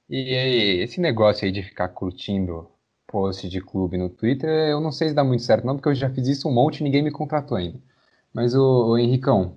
[0.09, 2.69] e esse negócio aí de ficar curtindo
[3.07, 5.95] post de clube no Twitter, eu não sei se dá muito certo, não, porque eu
[5.95, 7.79] já fiz isso um monte e ninguém me contratou ainda.
[8.33, 9.57] Mas o, o Henricão,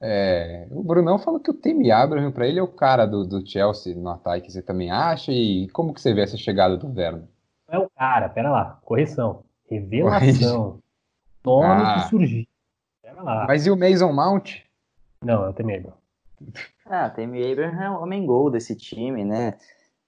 [0.00, 3.46] é, o Brunão falou que o Temi Abraham para ele é o cara do, do
[3.46, 5.30] Chelsea no ataque, você também acha?
[5.32, 7.28] E como que você vê essa chegada do Verno?
[7.68, 9.44] Não é o cara, pera lá, correção.
[9.68, 10.80] Revelação.
[11.44, 11.94] Nome ah.
[11.94, 12.46] que surgiu.
[13.02, 13.46] Pera lá.
[13.46, 14.60] Mas e o Mason Mount?
[15.22, 15.96] Não, é o Temi Abraham.
[16.84, 19.54] Ah, Temi Abraham é o homem gol desse time, né?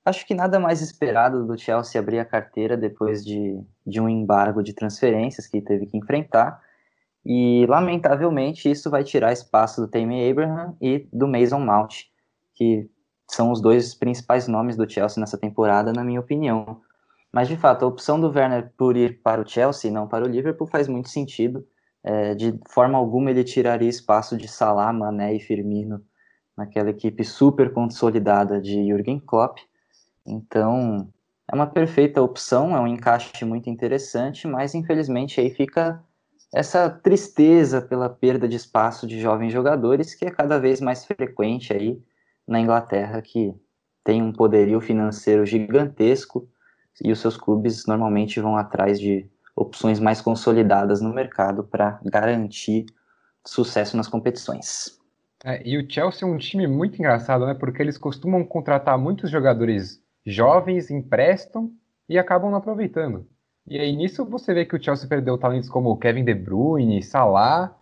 [0.08, 4.62] Acho que nada mais esperado do Chelsea abrir a carteira depois de, de um embargo
[4.62, 6.62] de transferências que teve que enfrentar.
[7.26, 12.04] E, lamentavelmente, isso vai tirar espaço do Tammy Abraham e do Mason Mount,
[12.54, 12.88] que
[13.30, 16.80] são os dois principais nomes do Chelsea nessa temporada, na minha opinião.
[17.30, 20.24] Mas, de fato, a opção do Werner por ir para o Chelsea e não para
[20.24, 21.66] o Liverpool faz muito sentido.
[22.02, 26.02] É, de forma alguma ele tiraria espaço de Salah, Mané e Firmino
[26.56, 29.58] naquela equipe super consolidada de Jürgen Klopp.
[30.28, 31.08] Então,
[31.50, 36.02] é uma perfeita opção, é um encaixe muito interessante, mas infelizmente aí fica
[36.54, 41.72] essa tristeza pela perda de espaço de jovens jogadores que é cada vez mais frequente
[41.72, 42.00] aí
[42.46, 43.54] na Inglaterra, que
[44.04, 46.48] tem um poderio financeiro gigantesco
[47.02, 52.86] e os seus clubes normalmente vão atrás de opções mais consolidadas no mercado para garantir
[53.44, 54.98] sucesso nas competições.
[55.44, 57.54] É, e o Chelsea é um time muito engraçado, né?
[57.54, 61.72] Porque eles costumam contratar muitos jogadores jovens emprestam
[62.08, 63.26] e acabam não aproveitando.
[63.66, 67.76] E aí nisso você vê que o Chelsea perdeu talentos como Kevin De Bruyne, Salah,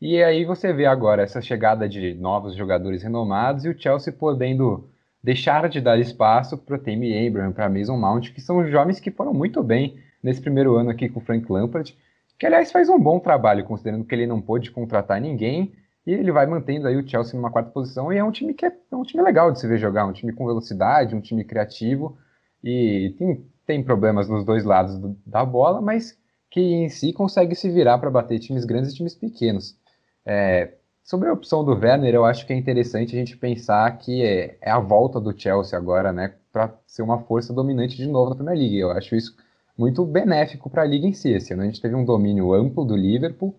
[0.00, 4.88] e aí você vê agora essa chegada de novos jogadores renomados e o Chelsea podendo
[5.22, 9.10] deixar de dar espaço para o Tammy Abraham, para Mason Mount, que são jovens que
[9.10, 11.96] foram muito bem nesse primeiro ano aqui com o Frank Lampard,
[12.38, 15.72] que aliás faz um bom trabalho, considerando que ele não pôde contratar ninguém
[16.10, 18.64] e ele vai mantendo aí o Chelsea numa quarta posição e é um time que
[18.64, 21.44] é, é um time legal de se ver jogar, um time com velocidade, um time
[21.44, 22.16] criativo
[22.62, 26.18] e tem, tem problemas nos dois lados do, da bola, mas
[26.50, 29.76] que em si consegue se virar para bater times grandes e times pequenos.
[30.24, 30.72] É,
[31.08, 34.58] Sobre a opção do Werner, eu acho que é interessante a gente pensar que é,
[34.60, 38.36] é a volta do Chelsea agora, né, para ser uma força dominante de novo na
[38.36, 38.76] Premier League.
[38.76, 39.34] Eu acho isso
[39.74, 41.30] muito benéfico para a liga em si.
[41.32, 43.54] Esse ano a gente teve um domínio amplo do Liverpool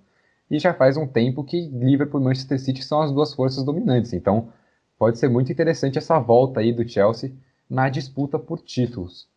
[0.50, 4.14] e já faz um tempo que Liverpool e Manchester City são as duas forças dominantes.
[4.14, 4.50] Então,
[4.98, 7.32] pode ser muito interessante essa volta aí do Chelsea
[7.70, 9.28] na disputa por títulos.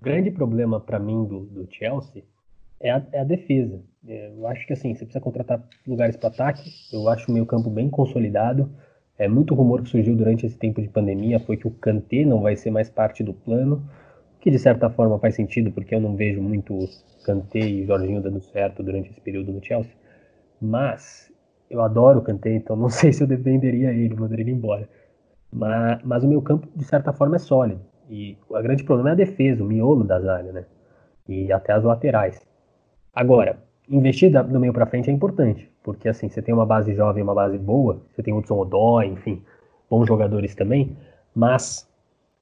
[0.00, 2.24] O grande problema para mim do, do Chelsea
[2.80, 3.80] é a, é a defesa.
[4.06, 6.70] Eu acho que assim, você precisa contratar lugares para ataque.
[6.92, 8.70] Eu acho o meio campo bem consolidado.
[9.18, 12.40] É muito rumor que surgiu durante esse tempo de pandemia foi que o Kanté não
[12.40, 13.84] vai ser mais parte do plano,
[14.40, 16.88] que de certa forma faz sentido, porque eu não vejo muito
[17.24, 19.90] Kanté e Jorginho dando certo durante esse período no Chelsea.
[20.60, 21.32] Mas
[21.70, 24.88] eu adoro o Kanté, então não sei se eu defenderia ele, mandaria ele embora.
[25.52, 27.80] Mas, mas o meu campo, de certa forma, é sólido.
[28.10, 30.64] E o grande problema é a defesa, o miolo da zaga, né?
[31.28, 32.40] E até as laterais.
[33.14, 37.22] Agora, investir do meio para frente é importante, porque assim, você tem uma base jovem,
[37.22, 39.42] uma base boa, você tem Hudson Odoi, enfim,
[39.90, 40.96] bons jogadores também,
[41.34, 41.88] mas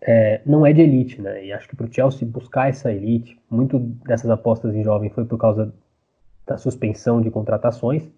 [0.00, 1.44] é, não é de elite, né?
[1.44, 5.24] E acho que para o Chelsea buscar essa elite, muito dessas apostas em jovem foi
[5.24, 5.72] por causa
[6.46, 8.08] da suspensão de contratações,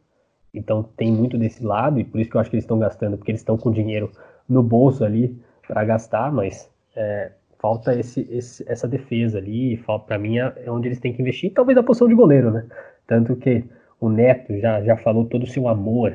[0.52, 3.16] então tem muito desse lado, e por isso que eu acho que eles estão gastando,
[3.16, 4.10] porque eles estão com dinheiro
[4.48, 10.38] no bolso ali para gastar, mas é, falta esse, esse, essa defesa ali, para mim
[10.38, 12.66] é, é onde eles têm que investir, talvez a posição de goleiro, né?
[13.06, 13.64] Tanto que
[14.00, 16.14] o Neto já, já falou todo o seu amor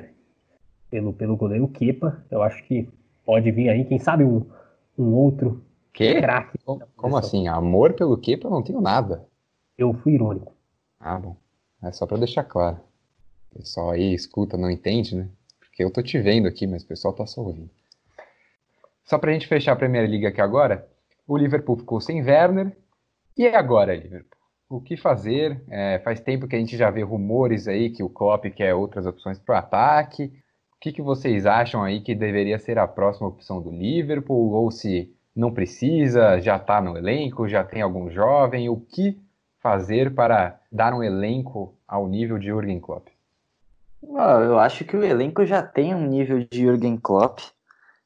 [0.89, 2.23] pelo, pelo goleiro Kepa.
[2.29, 2.87] Eu acho que
[3.25, 4.45] pode vir aí, quem sabe, um,
[4.97, 6.21] um outro que?
[6.21, 6.57] craque.
[6.63, 7.47] Como, como assim?
[7.47, 8.47] Amor pelo Kepa?
[8.47, 9.25] Eu não tenho nada.
[9.77, 10.53] Eu fui irônico.
[10.99, 11.35] Ah, bom.
[11.83, 12.79] É só para deixar claro.
[13.51, 15.27] O pessoal aí escuta, não entende, né?
[15.59, 17.69] Porque eu tô te vendo aqui, mas o pessoal tá só ouvindo.
[19.05, 20.87] Só pra gente fechar a Primeira Liga aqui agora,
[21.27, 22.75] o Liverpool ficou sem Werner.
[23.37, 24.33] E agora, Liverpool?
[24.75, 25.61] o que fazer.
[25.69, 29.05] É, faz tempo que a gente já vê rumores aí que o Klopp quer outras
[29.05, 30.31] opções para o ataque.
[30.75, 34.51] O que, que vocês acham aí que deveria ser a próxima opção do Liverpool?
[34.51, 38.67] Ou se não precisa, já está no elenco, já tem algum jovem?
[38.67, 39.21] O que
[39.63, 43.07] fazer para dar um elenco ao nível de Jürgen Klopp?
[44.03, 47.39] Eu acho que o elenco já tem um nível de Jürgen Klopp.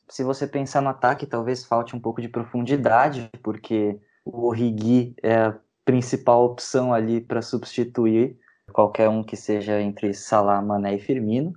[0.07, 5.51] Se você pensar no ataque, talvez falte um pouco de profundidade, porque o Origi é
[5.83, 8.37] principal opção ali para substituir
[8.71, 11.53] qualquer um que seja entre Salah, Mané e Firmino,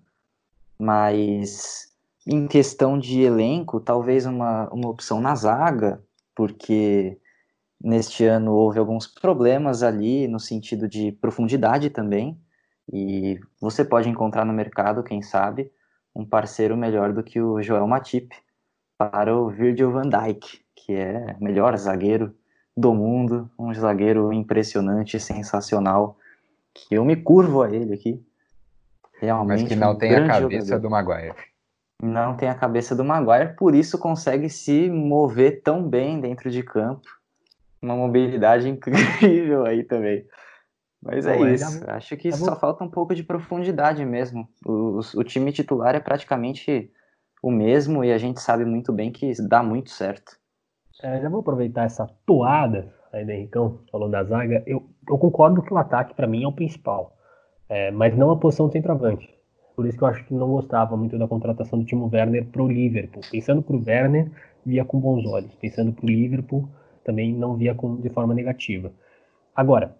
[0.78, 1.92] mas
[2.26, 6.02] em questão de elenco, talvez uma, uma opção na zaga,
[6.34, 7.18] porque
[7.82, 12.38] neste ano houve alguns problemas ali no sentido de profundidade também,
[12.92, 15.70] e você pode encontrar no mercado, quem sabe,
[16.14, 18.34] um parceiro melhor do que o Joel Matip
[18.98, 22.34] para o Virgil van Dijk, que é melhor zagueiro
[22.76, 26.16] do mundo, um zagueiro impressionante, sensacional,
[26.74, 28.24] que eu me curvo a ele aqui.
[29.20, 29.62] Realmente.
[29.62, 30.80] Mas que não um tem a cabeça jogador.
[30.80, 31.34] do Maguire.
[32.02, 36.62] Não tem a cabeça do Maguire, por isso consegue se mover tão bem dentro de
[36.62, 37.19] campo.
[37.82, 40.24] Uma mobilidade incrível aí também.
[41.02, 41.82] Mas é isso.
[41.88, 44.46] Acho que só falta um pouco de profundidade mesmo.
[44.66, 46.92] O, o, time titular é praticamente
[47.42, 50.36] o mesmo e a gente sabe muito bem que dá muito certo.
[51.02, 54.62] É, já vou aproveitar essa toada aí do Henricão, falando da zaga.
[54.66, 57.16] Eu, eu concordo que o ataque, para mim, é o principal,
[57.66, 59.28] é, mas não a posição centroavante.
[59.74, 62.68] Por isso que eu acho que não gostava muito da contratação do Timo Werner pro
[62.68, 63.22] Liverpool.
[63.30, 64.30] Pensando pro Werner,
[64.66, 65.54] via com bons olhos.
[65.54, 66.68] Pensando pro Liverpool,
[67.04, 68.92] também não via com, de forma negativa.
[69.54, 69.96] Agora,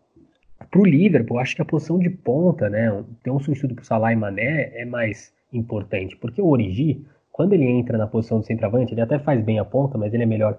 [0.71, 4.17] pro Liverpool, acho que a posição de ponta, né, ter um substituto pro Salah e
[4.17, 9.01] Mané é mais importante, porque o Origi, quando ele entra na posição de centroavante, ele
[9.01, 10.59] até faz bem a ponta, mas ele é melhor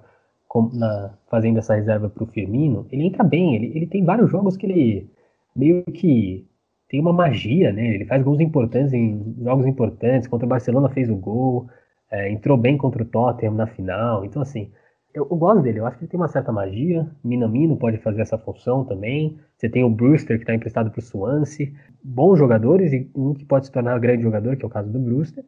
[0.74, 4.58] na, fazendo essa reserva para o Firmino, ele entra bem, ele, ele tem vários jogos
[4.58, 5.10] que ele
[5.56, 6.46] meio que
[6.90, 7.96] tem uma magia, né?
[7.96, 11.70] Ele faz gols importantes em jogos importantes, contra o Barcelona fez o gol,
[12.12, 14.70] é, entrou bem contra o Tottenham na final, então assim,
[15.14, 18.22] eu, eu, gosto dele, eu acho que ele tem uma certa magia, Minamino pode fazer
[18.22, 21.72] essa função também, você tem o Brewster que está emprestado para o Swansea,
[22.04, 24.92] bons jogadores e um que pode se tornar um grande jogador, que é o caso
[24.92, 25.44] do Brewster.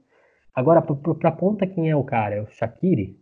[0.53, 2.35] Agora, para a ponta, quem é o cara?
[2.35, 3.19] É o Shaqiri?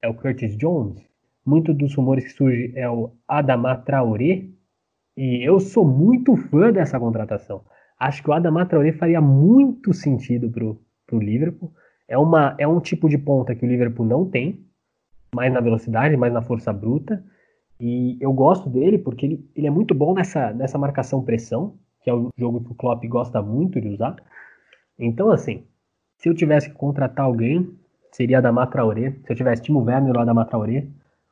[0.00, 1.08] É o Curtis Jones?
[1.48, 4.44] muito dos rumores que surge é o Adama Traoré,
[5.16, 7.64] e eu sou muito fã dessa contratação.
[7.98, 11.72] Acho que o Adama Traoré faria muito sentido pro, pro Liverpool.
[12.06, 14.64] É, uma, é um tipo de ponta que o Liverpool não tem,
[15.34, 17.22] mais na velocidade, mais na força bruta.
[17.80, 22.14] E eu gosto dele porque ele, ele é muito bom nessa, nessa marcação-pressão, que é
[22.14, 24.16] um jogo que o Klopp gosta muito de usar.
[24.98, 25.64] Então, assim,
[26.16, 27.72] se eu tivesse que contratar alguém,
[28.10, 29.12] seria Adama Traoré.
[29.24, 30.86] Se eu tivesse Timo Werner ou Adama Traoré,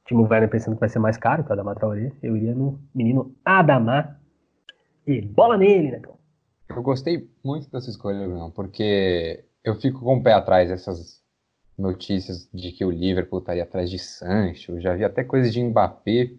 [0.07, 2.79] Timo Werner pensando que vai ser mais caro que o Adamar Traoré, eu iria no
[2.95, 4.21] menino Adamar
[5.07, 6.03] e bola nele, né,
[6.69, 11.23] Eu gostei muito dessa escolha, Bruno, porque eu fico com o pé atrás dessas
[11.79, 16.31] notícias de que o Liverpool estaria atrás de Sancho, já vi até coisas de Mbappé.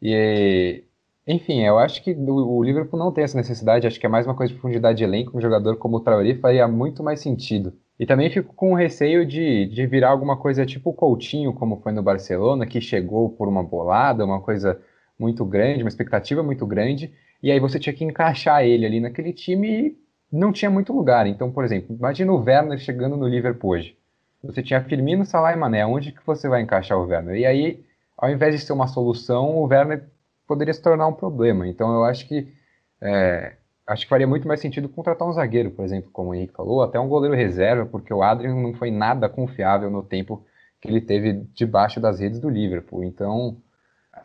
[0.00, 0.84] E,
[1.26, 4.34] enfim, eu acho que o Liverpool não tem essa necessidade, acho que é mais uma
[4.34, 7.74] coisa de profundidade de elenco, um jogador como o Traoré faria muito mais sentido.
[7.98, 11.92] E também fico com receio de, de virar alguma coisa tipo o Coutinho, como foi
[11.92, 14.80] no Barcelona, que chegou por uma bolada, uma coisa
[15.18, 19.32] muito grande, uma expectativa muito grande, e aí você tinha que encaixar ele ali naquele
[19.32, 19.98] time e
[20.30, 21.26] não tinha muito lugar.
[21.26, 23.97] Então, por exemplo, imagina o Werner chegando no Liverpool hoje.
[24.42, 27.36] Você tinha Firmino, Salah e Mané, onde que você vai encaixar o Werner?
[27.36, 27.84] E aí,
[28.16, 30.08] ao invés de ser uma solução, o Werner
[30.46, 31.66] poderia se tornar um problema.
[31.66, 32.52] Então, eu acho que
[33.00, 36.54] é, acho que faria muito mais sentido contratar um zagueiro, por exemplo, como o Henrique
[36.54, 40.44] falou, até um goleiro reserva, porque o Adrian não foi nada confiável no tempo
[40.80, 43.02] que ele teve debaixo das redes do Liverpool.
[43.02, 43.56] Então,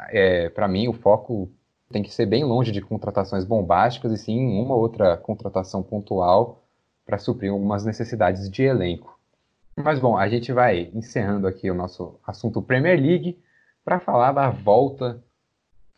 [0.10, 1.52] é, para mim, o foco
[1.91, 6.63] tem que ser bem longe de contratações bombásticas e sim uma outra contratação pontual
[7.06, 9.12] para suprir algumas necessidades de elenco.
[9.75, 13.39] Mas bom, a gente vai encerrando aqui o nosso assunto Premier League
[13.83, 15.21] para falar da volta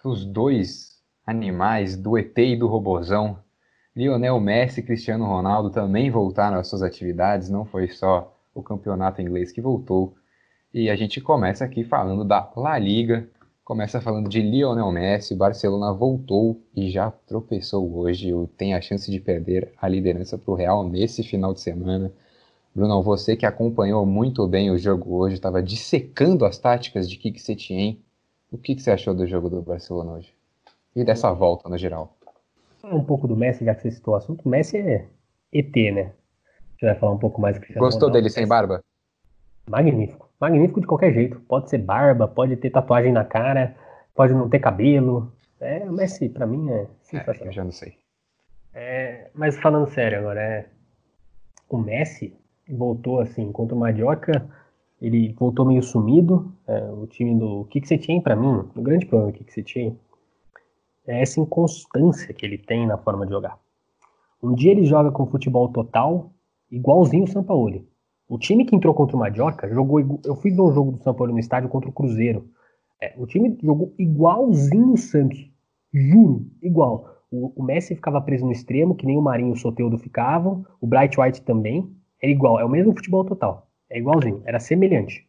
[0.02, 3.38] dos dois animais, do ET e do Robozão.
[3.94, 9.22] Lionel Messi e Cristiano Ronaldo também voltaram às suas atividades, não foi só o campeonato
[9.22, 10.16] inglês que voltou.
[10.74, 13.30] E a gente começa aqui falando da La Liga,
[13.64, 19.12] começa falando de Lionel Messi, o Barcelona voltou e já tropeçou hoje, tem a chance
[19.12, 22.12] de perder a liderança para o Real nesse final de semana.
[22.76, 27.42] Bruno, você que acompanhou muito bem o jogo hoje, estava dissecando as táticas de Kik
[27.42, 28.04] Setien.
[28.52, 30.36] O que, que, você achou do jogo do Barcelona hoje?
[30.94, 32.18] E dessa volta no geral?
[32.84, 34.42] Um pouco do Messi, já que você citou o assunto.
[34.44, 35.08] O Messi é
[35.54, 36.12] ET, né?
[36.78, 38.84] Você vai falar um pouco mais Gostou dele sem barba?
[39.70, 40.30] Magnífico.
[40.38, 41.40] Magnífico de qualquer jeito.
[41.48, 43.74] Pode ser barba, pode ter tatuagem na cara,
[44.14, 45.32] pode não ter cabelo.
[45.62, 47.46] É, o Messi, pra mim, é sensacional.
[47.46, 47.98] É, eu já não sei.
[48.74, 50.66] É, mas falando sério agora, é,
[51.70, 52.38] o Messi,
[52.70, 54.48] voltou assim contra o Madioca,
[55.02, 56.52] ele voltou meio sumido.
[56.68, 59.64] É, o time do que você tinha para mim, o grande problema do que você
[59.64, 59.96] tinha
[61.08, 63.60] é essa inconstância que ele tem na forma de jogar.
[64.42, 66.32] Um dia ele joga com futebol total,
[66.72, 67.88] igualzinho o Sampaoli.
[68.28, 70.00] O time que entrou contra o Madioca jogou.
[70.00, 72.50] Eu ver um jogo do São Paulo no estádio contra o Cruzeiro.
[73.02, 75.50] É, o time jogou igualzinho o Santos.
[75.94, 77.24] Juro, igual.
[77.32, 80.66] O, o, Messi ficava preso no extremo, que nem o Marinho e o Soteudo ficavam.
[80.82, 81.95] O Bright White também.
[82.22, 83.68] É igual, é o mesmo futebol total.
[83.90, 85.28] É igualzinho, era semelhante.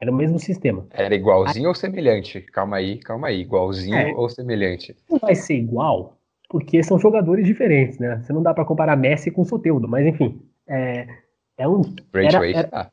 [0.00, 0.86] Era o mesmo sistema.
[0.92, 2.40] Era igualzinho ou semelhante?
[2.40, 3.40] Calma aí, calma aí.
[3.40, 4.96] Igualzinho é, ou semelhante?
[5.10, 6.16] Não vai ser igual,
[6.48, 8.22] porque são jogadores diferentes, né?
[8.22, 10.40] Você não dá para comparar Messi com Soteudo, mas enfim.
[10.66, 11.06] É,
[11.58, 11.82] é um.
[12.10, 12.90] Braithwaite era, dá.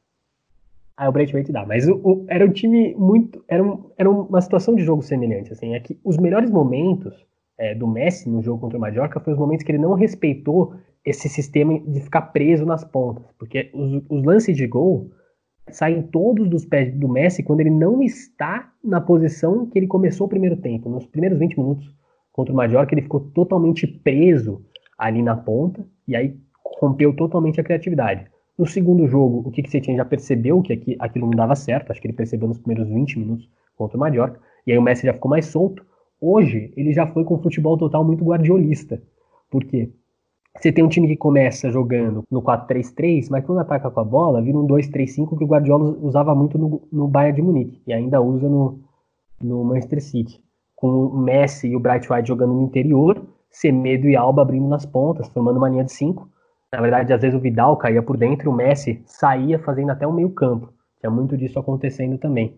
[0.97, 3.41] Ah, o Braithwaite dá, mas o, o, era um time muito.
[3.47, 5.53] Era, um, era uma situação de jogo semelhante.
[5.53, 7.25] Assim, é que os melhores momentos
[7.57, 10.75] é, do Messi no jogo contra o Mallorca foi os momentos que ele não respeitou
[11.07, 13.23] esse sistema de ficar preso nas pontas.
[13.39, 15.09] Porque os, os, lances de gol
[15.71, 20.27] saem todos dos pés do Messi quando ele não está na posição que ele começou
[20.27, 20.89] o primeiro tempo.
[20.89, 21.95] Nos primeiros 20 minutos
[22.33, 24.61] contra o Mallorca, ele ficou totalmente preso
[24.97, 26.37] ali na ponta e aí
[26.81, 28.25] rompeu totalmente a criatividade.
[28.57, 32.07] No segundo jogo, o tinha já percebeu que aqui, aquilo não dava certo, acho que
[32.07, 35.29] ele percebeu nos primeiros 20 minutos contra o Mallorca, e aí o Messi já ficou
[35.29, 35.85] mais solto.
[36.19, 39.01] Hoje, ele já foi com futebol total muito guardiolista.
[39.49, 39.91] Por quê?
[40.59, 44.41] Você tem um time que começa jogando no 4-3-3, mas quando ataca com a bola,
[44.41, 48.19] vira um 2-3-5 que o Guardiola usava muito no, no Bayern de Munique e ainda
[48.21, 48.79] usa no,
[49.41, 50.41] no Manchester City.
[50.75, 54.85] Com o Messi e o Bright White jogando no interior, Semedo e Alba abrindo nas
[54.85, 56.27] pontas, formando uma linha de 5.
[56.71, 60.05] Na verdade, às vezes o Vidal caía por dentro e o Messi saía fazendo até
[60.07, 60.73] o meio campo.
[60.99, 62.55] Tinha muito disso acontecendo também.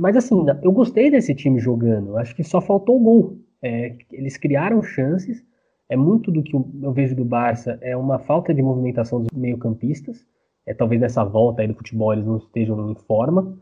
[0.00, 2.16] Mas assim, eu gostei desse time jogando.
[2.18, 3.38] Acho que só faltou o gol.
[3.60, 5.44] É, eles criaram chances,
[5.88, 10.26] é muito do que eu vejo do Barça, é uma falta de movimentação dos meio-campistas.
[10.66, 13.56] É, talvez nessa volta aí do futebol eles não estejam em forma.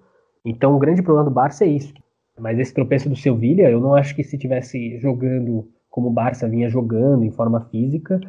[0.45, 1.95] Então o grande problema do Barça é isso.
[2.39, 6.47] Mas esse tropeço do Sevilha, eu não acho que se tivesse jogando como o Barça
[6.47, 8.21] vinha jogando, em forma física,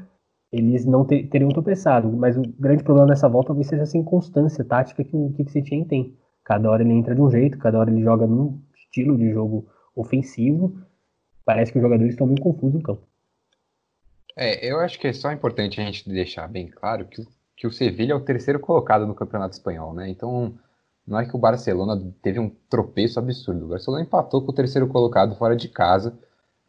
[0.52, 2.10] eles não ter, teriam tropeçado.
[2.10, 6.16] Mas o grande problema dessa volta talvez seja essa inconstância tática que o Kik tem.
[6.46, 9.68] Cada hora ele entra de um jeito, cada hora ele joga num estilo de jogo
[9.94, 10.78] ofensivo.
[11.44, 13.02] Parece que os jogadores estão meio confusos em campo.
[14.40, 17.26] É, eu acho que é só importante a gente deixar bem claro que,
[17.56, 20.08] que o Sevilha é o terceiro colocado no Campeonato Espanhol, né?
[20.10, 20.54] Então,
[21.08, 23.66] não é que o Barcelona teve um tropeço absurdo.
[23.66, 26.16] O Barcelona empatou com o terceiro colocado fora de casa.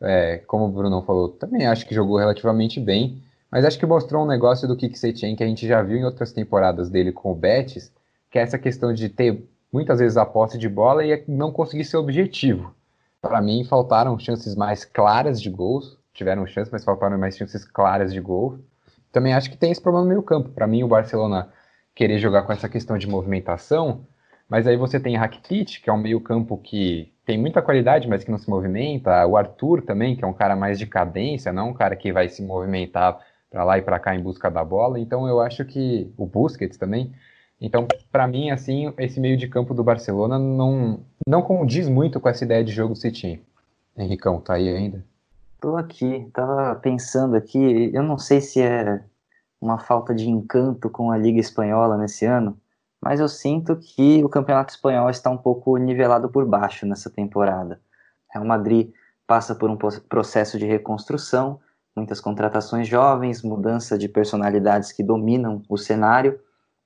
[0.01, 4.25] É, como o Bruno falou, também acho que jogou relativamente bem, mas acho que mostrou
[4.25, 7.33] um negócio do Kik Setien que a gente já viu em outras temporadas dele com
[7.33, 7.93] o Betis,
[8.31, 11.85] que é essa questão de ter muitas vezes a posse de bola e não conseguir
[11.85, 12.75] ser objetivo.
[13.21, 18.13] Para mim, faltaram chances mais claras de gols tiveram chance, mas faltaram mais chances claras
[18.13, 18.59] de gol.
[19.13, 20.51] Também acho que tem esse problema no meio campo.
[20.51, 21.49] Para mim, o Barcelona
[21.95, 24.07] querer jogar com essa questão de movimentação,
[24.49, 28.31] mas aí você tem Rakitic, que é um meio-campo que tem muita qualidade, mas que
[28.31, 29.27] não se movimenta.
[29.27, 32.29] O Arthur também, que é um cara mais de cadência, não um cara que vai
[32.29, 33.19] se movimentar
[33.51, 34.99] para lá e para cá em busca da bola.
[34.99, 37.13] Então eu acho que o Busquets também.
[37.61, 42.29] Então, para mim, assim, esse meio de campo do Barcelona não, não condiz muito com
[42.29, 43.43] essa ideia de jogo City.
[43.97, 45.05] Henricão, tá aí ainda?
[45.61, 49.05] Tô aqui, tava pensando aqui, eu não sei se é
[49.61, 52.57] uma falta de encanto com a Liga Espanhola nesse ano,
[53.01, 57.81] mas eu sinto que o Campeonato Espanhol está um pouco nivelado por baixo nessa temporada.
[58.31, 58.93] Real Madrid
[59.27, 61.59] passa por um processo de reconstrução,
[61.95, 66.39] muitas contratações jovens, mudança de personalidades que dominam o cenário.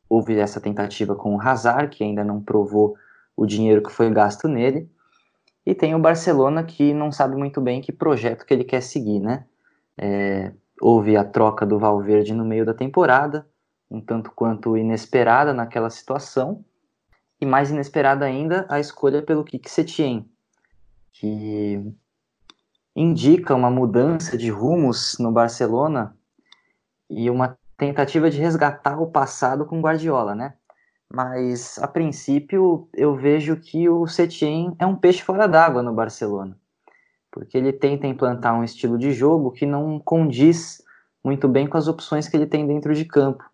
[0.08, 2.96] Houve essa tentativa com o Hazard, que ainda não provou
[3.36, 4.90] o dinheiro que foi gasto nele.
[5.64, 9.20] E tem o Barcelona, que não sabe muito bem que projeto que ele quer seguir,
[9.20, 9.46] né?
[9.96, 13.46] É, houve a troca do Valverde no meio da temporada,
[13.90, 16.64] um tanto quanto inesperada naquela situação,
[17.40, 20.28] e mais inesperada ainda a escolha pelo Kik Setien,
[21.12, 21.94] que
[22.94, 26.16] indica uma mudança de rumos no Barcelona
[27.08, 30.54] e uma tentativa de resgatar o passado com Guardiola, né?
[31.14, 36.56] Mas a princípio eu vejo que o Setien é um peixe fora d'água no Barcelona,
[37.30, 40.82] porque ele tenta implantar um estilo de jogo que não condiz
[41.22, 43.44] muito bem com as opções que ele tem dentro de campo.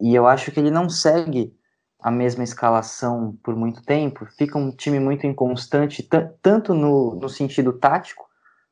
[0.00, 1.56] E eu acho que ele não segue
[2.00, 6.08] a mesma escalação por muito tempo, fica um time muito inconstante,
[6.42, 8.28] tanto no, no sentido tático,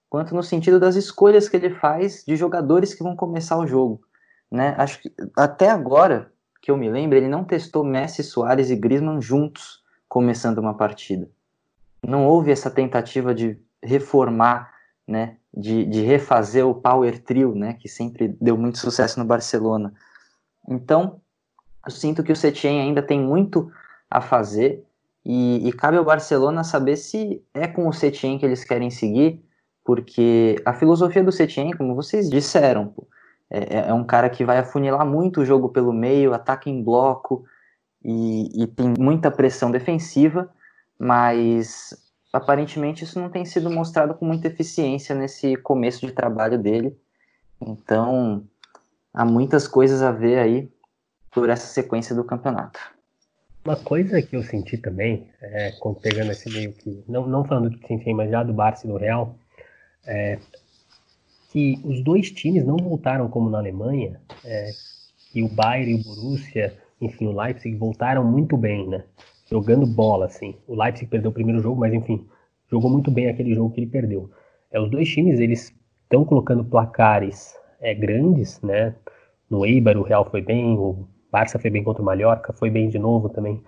[0.09, 4.01] quanto no sentido das escolhas que ele faz de jogadores que vão começar o jogo.
[4.51, 4.75] Né?
[4.77, 9.21] Acho que até agora, que eu me lembro, ele não testou Messi, Soares e Griezmann
[9.21, 11.29] juntos começando uma partida.
[12.03, 14.73] Não houve essa tentativa de reformar,
[15.07, 19.93] né, de, de refazer o Power Trio, né, que sempre deu muito sucesso no Barcelona.
[20.69, 21.21] Então,
[21.85, 23.71] eu sinto que o Setien ainda tem muito
[24.11, 24.85] a fazer
[25.25, 29.43] e, e, cabe ao Barcelona saber se é com o Setien que eles querem seguir,
[29.85, 33.07] porque a filosofia do Setien, como vocês disseram, pô,
[33.51, 36.83] é, é, é, um cara que vai afunilar muito o jogo pelo meio, ataca em
[36.83, 37.45] bloco
[38.05, 40.49] e, e tem muita pressão defensiva,
[40.99, 41.93] mas
[42.33, 46.97] aparentemente isso não tem sido mostrado com muita eficiência nesse começo de trabalho dele.
[47.61, 48.45] Então,
[49.13, 50.73] há muitas coisas a ver aí
[51.33, 52.79] por essa sequência do campeonato.
[53.65, 57.79] Uma coisa que eu senti também, é, pegando esse meio que, não, não falando do
[57.81, 59.37] Tintin, mas já do Barça e do Real,
[60.07, 60.39] é,
[61.51, 64.71] que os dois times não voltaram como na Alemanha, é,
[65.35, 69.05] e o Bayern e o Borussia, enfim, o Leipzig voltaram muito bem, né?
[69.49, 70.55] Jogando bola, assim.
[70.67, 72.25] O Leipzig perdeu o primeiro jogo, mas enfim,
[72.71, 74.31] jogou muito bem aquele jogo que ele perdeu.
[74.71, 75.75] É, os dois times, eles
[76.05, 78.95] estão colocando placares é, grandes, né?
[79.49, 82.89] No Eibar o Real foi bem, o Barça foi bem contra o Mallorca, foi bem
[82.89, 83.61] de novo também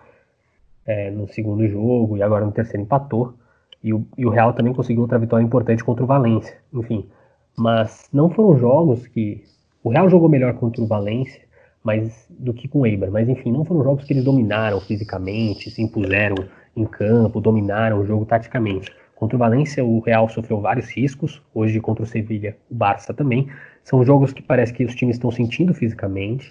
[0.87, 3.35] é, no segundo jogo e agora no terceiro empatou.
[3.83, 6.57] E o, e o Real também conseguiu outra vitória importante contra o Valência.
[6.73, 7.09] Enfim,
[7.57, 9.45] mas não foram jogos que
[9.83, 11.43] o Real jogou melhor contra o Valência,
[11.83, 13.11] mas do que com o Eibar.
[13.11, 16.37] Mas enfim, não foram jogos que eles dominaram fisicamente, se impuseram
[16.77, 18.93] em campo, dominaram o jogo taticamente.
[19.15, 21.41] Contra o Valência, o Real sofreu vários riscos.
[21.55, 23.49] Hoje, contra o Sevilha, o Barça também.
[23.85, 26.51] São jogos que parece que os times estão sentindo fisicamente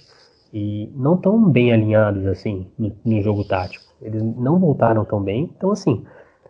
[0.53, 3.83] e não tão bem alinhados assim no, no, jogo tático.
[4.01, 5.49] Eles não voltaram tão bem.
[5.55, 6.03] Então, assim,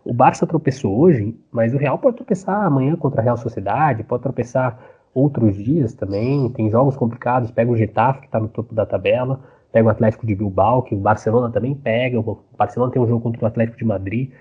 [0.03, 4.23] o Barça tropeçou hoje, mas o Real pode tropeçar amanhã contra a Real Sociedade, pode
[4.23, 4.79] tropeçar
[5.13, 6.49] outros dias também.
[6.49, 7.51] Tem jogos complicados.
[7.51, 9.39] Pega o Getafe, que está no topo da tabela.
[9.71, 12.19] Pega o Atlético de Bilbao, que o Barcelona também pega.
[12.19, 14.31] O Barcelona tem um jogo contra o Atlético de Madrid.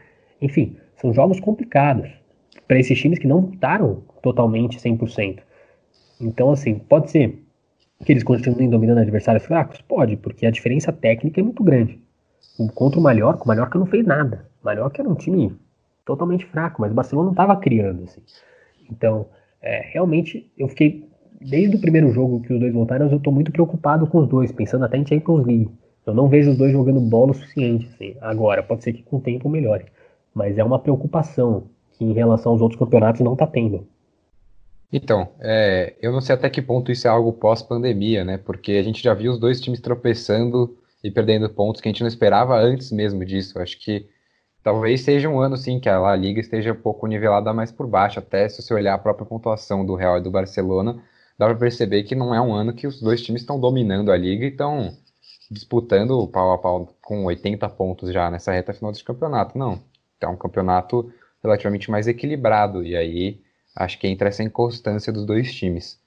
[0.41, 2.11] Enfim, são jogos complicados
[2.67, 5.41] para esses times que não voltaram totalmente 100%.
[6.21, 7.43] Então, assim, pode ser
[8.05, 9.81] que eles continuem dominando adversários fracos?
[9.83, 12.01] Pode, porque a diferença técnica é muito grande.
[12.75, 14.50] Contra o Mallorca, o Mallorca não fez nada.
[14.63, 15.57] Mallorca era um time
[16.05, 18.05] totalmente fraco, mas o Barcelona não estava criando.
[18.05, 18.21] Assim.
[18.91, 19.27] Então,
[19.63, 21.09] é, realmente, eu fiquei.
[21.41, 24.53] Desde o primeiro jogo que os dois voltaram, eu estou muito preocupado com os dois,
[24.53, 25.71] pensando até em Champions League.
[26.05, 27.89] Eu não vejo os dois jogando bola o suficiente.
[27.95, 28.15] Assim.
[28.21, 29.87] Agora, pode ser que com o tempo melhore
[30.35, 33.87] mas é uma preocupação que em relação aos outros campeonatos não está tendo.
[34.93, 38.39] Então, é, eu não sei até que ponto isso é algo pós-pandemia, né?
[38.39, 42.01] Porque a gente já viu os dois times tropeçando e perdendo pontos que a gente
[42.01, 43.59] não esperava antes mesmo disso.
[43.59, 44.09] Acho que
[44.63, 47.87] talvez seja um ano, sim, que a La Liga esteja um pouco nivelada mais por
[47.87, 48.19] baixo.
[48.19, 51.03] Até se você olhar a própria pontuação do Real e do Barcelona,
[51.39, 54.17] dá para perceber que não é um ano que os dois times estão dominando a
[54.17, 54.97] Liga e estão
[55.51, 59.59] disputando pau a pau com 80 pontos já nessa reta final desse campeonato.
[59.59, 59.81] Não
[60.21, 63.41] é um campeonato relativamente mais equilibrado, e aí
[63.75, 65.99] acho que entra essa inconstância dos dois times.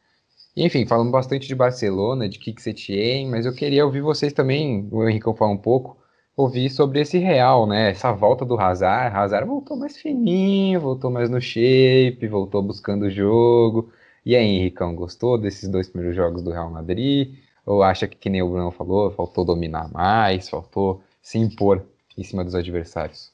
[0.56, 5.08] Enfim, falando bastante de Barcelona, de Kik Setien, mas eu queria ouvir vocês também, o
[5.08, 5.98] Henrique falar um pouco,
[6.36, 7.92] ouvir sobre esse Real, né?
[7.92, 9.16] Essa volta do Hazard.
[9.16, 13.92] Hazard voltou mais fininho, voltou mais no shape, voltou buscando o jogo.
[14.26, 17.36] E aí, Henricão, gostou desses dois primeiros jogos do Real Madrid?
[17.66, 21.86] Ou acha que, que nem o Bruno falou, faltou dominar mais, faltou se impor
[22.18, 23.32] em cima dos adversários?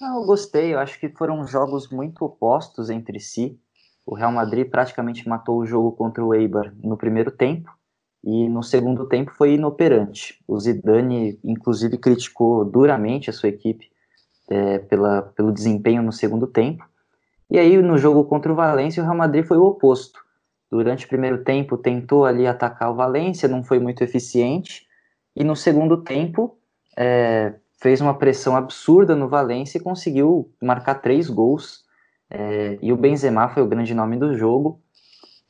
[0.00, 3.58] Não, eu gostei, eu acho que foram jogos muito opostos entre si.
[4.06, 7.70] O Real Madrid praticamente matou o jogo contra o Eibar no primeiro tempo,
[8.24, 10.42] e no segundo tempo foi inoperante.
[10.48, 13.90] O Zidane, inclusive, criticou duramente a sua equipe
[14.48, 16.88] é, pela, pelo desempenho no segundo tempo.
[17.50, 20.18] E aí, no jogo contra o Valência, o Real Madrid foi o oposto.
[20.70, 24.86] Durante o primeiro tempo, tentou ali atacar o Valência, não foi muito eficiente.
[25.36, 26.56] E no segundo tempo,
[26.96, 31.84] é, fez uma pressão absurda no Valência e conseguiu marcar três gols.
[32.30, 34.80] É, e o Benzema foi o grande nome do jogo.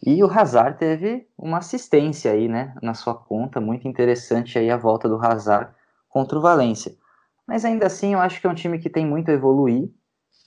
[0.02, 4.76] E o Hazard teve uma assistência aí, né, na sua conta, muito interessante aí a
[4.76, 5.72] volta do Hazard
[6.08, 6.94] contra o Valência.
[7.46, 9.90] Mas ainda assim, eu acho que é um time que tem muito a evoluir.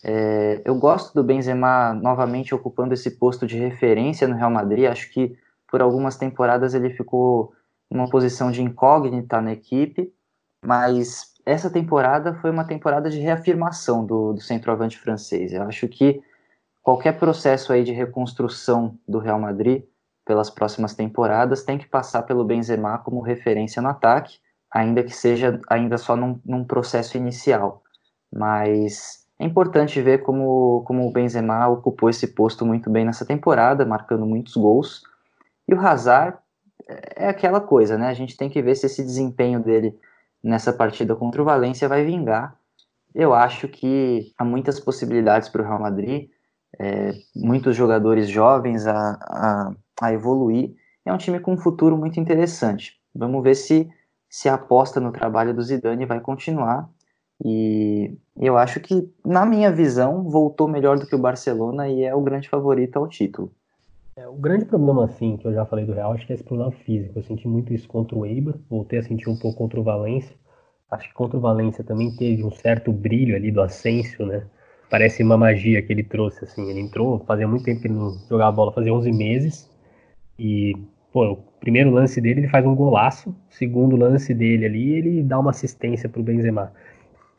[0.04, 4.86] É, eu gosto do Benzema novamente ocupando esse posto de referência no Real Madrid.
[4.86, 5.36] Acho que
[5.70, 7.54] por algumas temporadas ele ficou
[7.90, 10.12] numa posição de incógnita na equipe,
[10.64, 15.54] mas essa temporada foi uma temporada de reafirmação do, do centroavante francês.
[15.54, 16.22] Eu acho que
[16.88, 19.84] qualquer processo aí de reconstrução do Real Madrid
[20.26, 24.40] pelas próximas temporadas tem que passar pelo Benzema como referência no ataque,
[24.74, 27.84] ainda que seja ainda só num, num processo inicial.
[28.34, 33.86] Mas é importante ver como, como o Benzema ocupou esse posto muito bem nessa temporada,
[33.86, 35.04] marcando muitos gols.
[35.68, 36.38] E o Hazard
[36.88, 38.08] é, é aquela coisa, né?
[38.08, 40.00] A gente tem que ver se esse desempenho dele
[40.42, 42.58] nessa partida contra o Valência vai vingar.
[43.14, 46.30] Eu acho que há muitas possibilidades para o Real Madrid
[46.80, 50.76] é, muitos jogadores jovens a, a, a, evoluir.
[51.06, 52.98] É um time com um futuro muito interessante.
[53.14, 53.90] Vamos ver se,
[54.30, 56.90] se a aposta no trabalho do Zidane vai continuar.
[57.44, 62.14] E eu acho que, na minha visão, voltou melhor do que o Barcelona e é
[62.14, 63.52] o grande favorito ao título.
[64.16, 66.44] É, o grande problema, assim, que eu já falei do Real, acho que é esse
[66.44, 67.20] problema físico.
[67.20, 70.36] Eu senti muito isso contra o Eibar, voltei a sentir um pouco contra o Valência.
[70.90, 74.48] Acho que contra o Valência também teve um certo brilho ali do Asensio, né?
[74.90, 76.70] Parece uma magia que ele trouxe, assim.
[76.70, 79.70] Ele entrou, fazia muito tempo que ele não jogava bola, fazia 11 meses.
[80.40, 80.76] E,
[81.12, 83.30] pô, o primeiro lance dele, ele faz um golaço.
[83.30, 86.72] O segundo lance dele ali, ele dá uma assistência pro Benzema.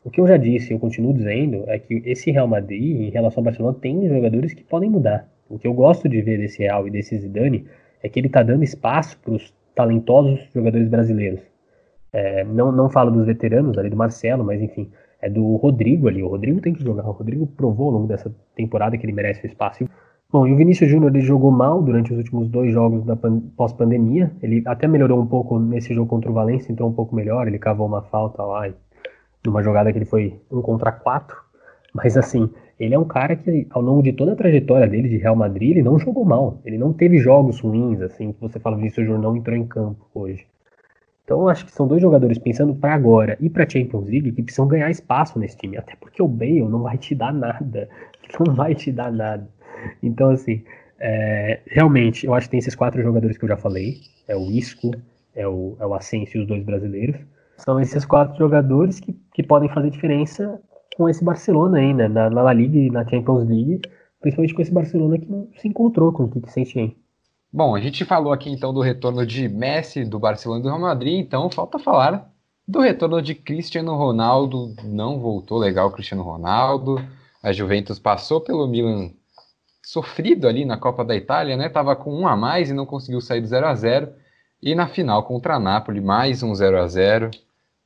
[0.03, 3.41] O que eu já disse, eu continuo dizendo, é que esse Real Madrid, em relação
[3.41, 5.27] ao Barcelona, tem jogadores que podem mudar.
[5.49, 7.65] O que eu gosto de ver desse Real e desse Zidane
[8.01, 11.41] é que ele tá dando espaço para os talentosos jogadores brasileiros.
[12.11, 14.89] É, não, não falo dos veteranos ali, do Marcelo, mas enfim,
[15.21, 16.23] é do Rodrigo ali.
[16.23, 17.07] O Rodrigo tem que jogar.
[17.07, 19.87] O Rodrigo provou ao longo dessa temporada que ele merece o espaço.
[20.31, 23.17] Bom, e o Vinícius Júnior ele jogou mal durante os últimos dois jogos da
[23.57, 24.31] pós-pandemia.
[24.41, 27.47] Ele até melhorou um pouco nesse jogo contra o Valência, entrou um pouco melhor.
[27.47, 28.71] Ele cavou uma falta lá,
[29.45, 31.35] numa jogada que ele foi um contra quatro.
[31.93, 32.47] Mas assim,
[32.79, 35.71] ele é um cara que ao longo de toda a trajetória dele de Real Madrid,
[35.71, 36.61] ele não jogou mal.
[36.63, 40.05] Ele não teve jogos ruins, assim, que você fala, Vinícius Júnior não entrou em campo
[40.13, 40.45] hoje.
[41.29, 44.67] Então acho que são dois jogadores pensando para agora e para Champions League que precisam
[44.67, 47.87] ganhar espaço nesse time, até porque o Bale não vai te dar nada,
[48.43, 49.47] não vai te dar nada.
[50.01, 50.63] Então assim,
[50.99, 54.49] é, realmente eu acho que tem esses quatro jogadores que eu já falei, é o
[54.49, 54.89] Isco,
[55.35, 57.21] é o, é o Asensio e os dois brasileiros.
[57.57, 60.59] São esses quatro jogadores que, que podem fazer diferença
[60.97, 63.81] com esse Barcelona ainda, né, na, na La Liga e na Champions League,
[64.19, 66.97] principalmente com esse Barcelona que não se encontrou com o que sente
[67.51, 70.79] Bom, a gente falou aqui então do retorno de Messi, do Barcelona e do Real
[70.79, 72.31] Madrid, então falta falar
[72.67, 74.75] do retorno de Cristiano Ronaldo.
[74.83, 77.03] Não voltou legal Cristiano Ronaldo.
[77.41, 79.11] A Juventus passou pelo Milan
[79.83, 81.67] sofrido ali na Copa da Itália, né?
[81.69, 84.13] Tava com um a mais e não conseguiu sair do 0 a 0
[84.61, 87.31] E na final contra a Napoli, mais um 0 a 0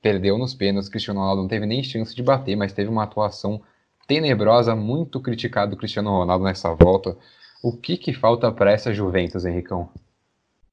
[0.02, 0.90] Perdeu nos pênaltis.
[0.90, 3.62] Cristiano Ronaldo não teve nem chance de bater, mas teve uma atuação
[4.06, 7.16] tenebrosa, muito criticado Cristiano Ronaldo nessa volta.
[7.64, 9.88] O que, que falta para essa Juventus, Henricão?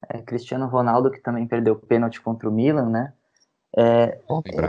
[0.09, 3.13] É, Cristiano Ronaldo, que também perdeu pênalti contra o Milan, né?
[3.77, 4.19] É,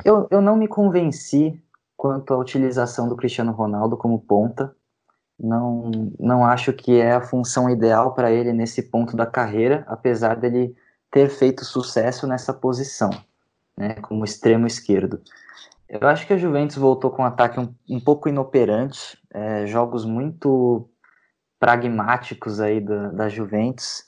[0.04, 1.60] eu, eu não me convenci
[1.96, 4.72] quanto à utilização do Cristiano Ronaldo como ponta.
[5.36, 10.36] Não, não acho que é a função ideal para ele nesse ponto da carreira, apesar
[10.36, 10.76] dele
[11.10, 13.10] ter feito sucesso nessa posição,
[13.76, 15.20] né, como extremo esquerdo.
[15.88, 20.04] Eu acho que a Juventus voltou com um ataque um, um pouco inoperante, é, jogos
[20.04, 20.88] muito
[21.62, 24.04] pragmáticos aí da, da Juventus.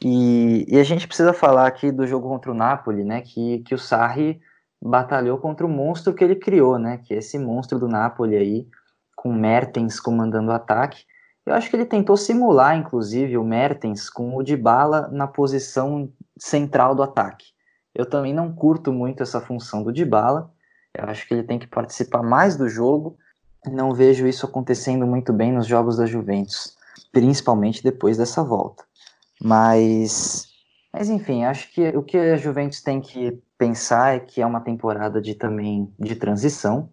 [0.00, 3.22] E, e, a gente precisa falar aqui do jogo contra o Napoli, né?
[3.22, 4.40] Que, que o Sarri
[4.80, 6.98] batalhou contra o monstro que ele criou, né?
[6.98, 8.68] Que é esse monstro do Napoli aí,
[9.16, 11.04] com Mertens comandando o ataque.
[11.44, 16.08] Eu acho que ele tentou simular, inclusive, o Mertens com o Dybala na posição
[16.38, 17.46] central do ataque.
[17.92, 20.52] Eu também não curto muito essa função do Dybala.
[20.94, 23.18] Eu acho que ele tem que participar mais do jogo.
[23.66, 26.75] Não vejo isso acontecendo muito bem nos jogos da Juventus,
[27.16, 28.84] principalmente depois dessa volta.
[29.42, 30.48] Mas,
[30.92, 34.60] mas enfim, acho que o que a Juventus tem que pensar é que é uma
[34.60, 36.90] temporada de também de transição,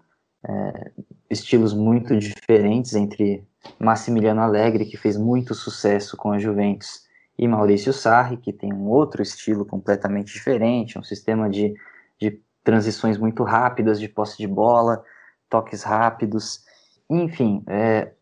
[0.48, 0.92] é,
[1.30, 3.46] estilos muito diferentes entre
[3.78, 7.04] Massimiliano Alegre, que fez muito sucesso com a Juventus,
[7.38, 11.74] e Maurício Sarri, que tem um outro estilo completamente diferente, um sistema de,
[12.18, 15.04] de transições muito rápidas, de posse de bola,
[15.50, 16.64] toques rápidos.
[17.10, 18.14] Enfim, é,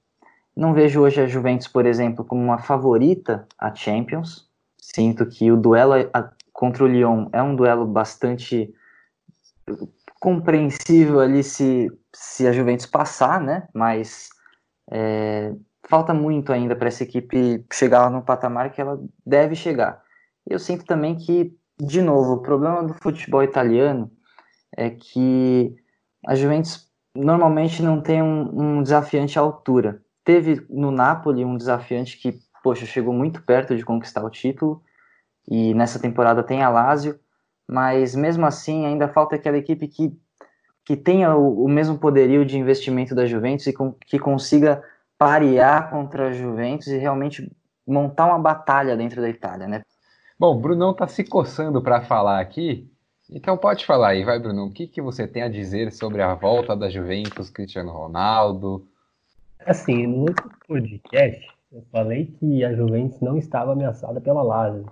[0.55, 4.49] não vejo hoje a Juventus, por exemplo, como uma favorita à Champions.
[4.77, 5.93] Sinto que o duelo
[6.51, 8.73] contra o Lyon é um duelo bastante
[10.19, 13.67] compreensível ali se, se a Juventus passar, né?
[13.73, 14.29] Mas
[14.91, 15.53] é,
[15.87, 20.01] falta muito ainda para essa equipe chegar no patamar que ela deve chegar.
[20.47, 24.11] Eu sinto também que, de novo, o problema do futebol italiano
[24.75, 25.75] é que
[26.27, 30.01] a Juventus normalmente não tem um, um desafiante à altura.
[30.23, 34.81] Teve no Napoli um desafiante que, poxa, chegou muito perto de conquistar o título,
[35.49, 37.19] e nessa temporada tem a Lazio,
[37.67, 40.11] mas mesmo assim ainda falta aquela equipe que,
[40.85, 44.83] que tenha o, o mesmo poderio de investimento da Juventus e com, que consiga
[45.17, 47.51] parear contra a Juventus e realmente
[47.87, 49.81] montar uma batalha dentro da Itália, né?
[50.37, 52.91] Bom, o Brunão tá se coçando para falar aqui,
[53.29, 56.33] então pode falar aí, vai Bruno, o que, que você tem a dizer sobre a
[56.33, 58.87] volta da Juventus, Cristiano Ronaldo?
[59.65, 64.85] Assim, no outro podcast eu falei que a Juventus não estava ameaçada pela Lazio.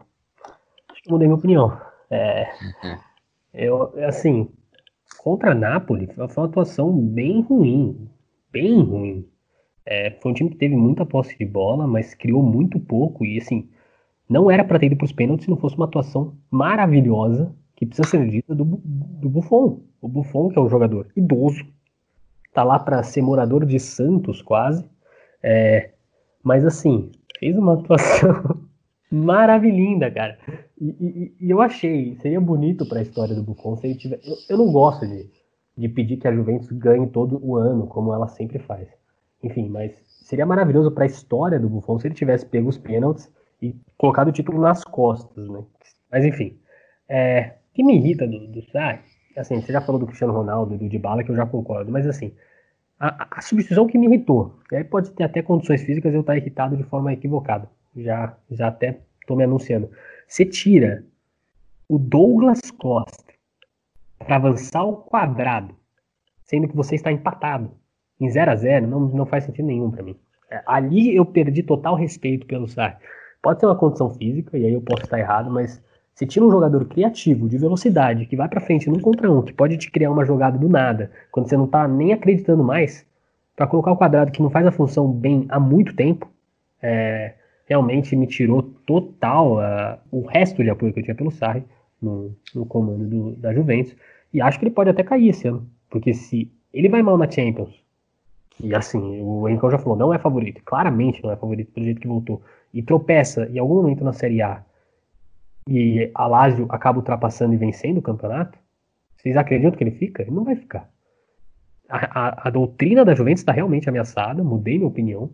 [0.90, 1.78] Acho que mudei minha opinião.
[2.10, 2.44] É,
[2.84, 2.98] uhum.
[3.54, 4.50] eu, assim,
[5.18, 8.08] contra a Napoli foi uma atuação bem ruim,
[8.52, 9.28] bem ruim.
[9.86, 13.38] É, foi um time que teve muita posse de bola, mas criou muito pouco e
[13.40, 13.70] assim,
[14.30, 17.86] não era para ter ido para os pênaltis se não fosse uma atuação maravilhosa que
[17.86, 19.82] precisa ser dita do, do Buffon.
[20.00, 21.66] O Buffon, que é um jogador idoso,
[22.54, 24.86] tá lá para ser morador de Santos quase,
[25.42, 25.92] é,
[26.44, 28.62] mas assim, fez uma atuação
[29.12, 30.38] maravilhinda, cara.
[30.80, 34.20] E, e, e, eu achei, seria bonito para a história do Buffon se ele tiver.
[34.24, 35.30] Eu, eu não gosto de,
[35.78, 38.88] de pedir que a Juventus ganhe todo o ano, como ela sempre faz.
[39.44, 39.94] Enfim, mas
[40.24, 43.32] seria maravilhoso para a história do Buffon se ele tivesse pego os pênaltis
[43.62, 45.64] e colocado o título nas costas, né?
[46.12, 46.58] Mas enfim,
[47.08, 49.02] é, o que me irrita do, do Sarri,
[49.36, 52.08] assim, você já falou do Cristiano Ronaldo e do Dybala, que eu já concordo, mas
[52.08, 52.34] assim,
[53.00, 56.36] a, a, substituição que me irritou, e aí pode ter até condições físicas eu estar
[56.36, 59.90] irritado de forma equivocada, já, já até estou me anunciando.
[60.28, 61.04] Você tira
[61.88, 63.34] o Douglas Costa
[64.18, 65.76] para avançar o quadrado,
[66.44, 67.72] sendo que você está empatado
[68.20, 70.16] em 0 a 0 não, não faz sentido nenhum para mim.
[70.52, 72.98] É, ali eu perdi total respeito pelo Sarri.
[73.42, 75.82] Pode ser uma condição física, e aí eu posso estar errado, mas
[76.20, 79.54] se tira um jogador criativo, de velocidade, que vai para frente num contra um, que
[79.54, 83.06] pode te criar uma jogada do nada, quando você não tá nem acreditando mais,
[83.56, 86.30] para colocar o quadrado que não faz a função bem há muito tempo,
[86.82, 91.64] é, realmente me tirou total uh, o resto de apoio que eu tinha pelo Sarri
[92.02, 93.96] no, no comando do, da Juventus.
[94.34, 97.32] E acho que ele pode até cair esse ano, porque se ele vai mal na
[97.32, 97.82] Champions,
[98.62, 102.02] e assim, o Henrique já falou, não é favorito, claramente não é favorito pelo jeito
[102.02, 102.42] que voltou,
[102.74, 104.66] e tropeça em algum momento na Série A,
[105.70, 108.58] e a Lazio acaba ultrapassando e vencendo o campeonato,
[109.16, 110.24] vocês acreditam que ele fica?
[110.24, 110.90] Ele não vai ficar.
[111.88, 115.30] A, a, a doutrina da Juventus está realmente ameaçada, mudei minha opinião.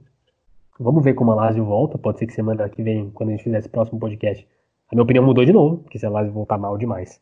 [0.77, 3.43] Vamos ver como a Lazio volta, pode ser que semana que vem, quando a gente
[3.43, 4.45] fizer esse próximo podcast,
[4.91, 7.21] a minha opinião mudou de novo, porque se a Lazio voltar mal demais,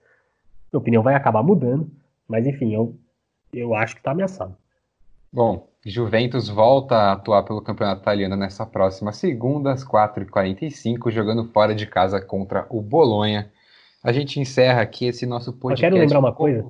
[0.72, 1.92] minha opinião vai acabar mudando,
[2.28, 2.98] mas enfim, eu,
[3.54, 4.58] eu acho que está ameaçado.
[5.34, 11.74] Bom, Juventus volta a atuar pelo Campeonato Italiano nessa próxima segunda, às 4h45, jogando fora
[11.74, 13.52] de casa contra o Bolonha.
[14.04, 15.86] A gente encerra aqui esse nosso podcast.
[15.86, 16.64] Eu quero lembrar uma coisa.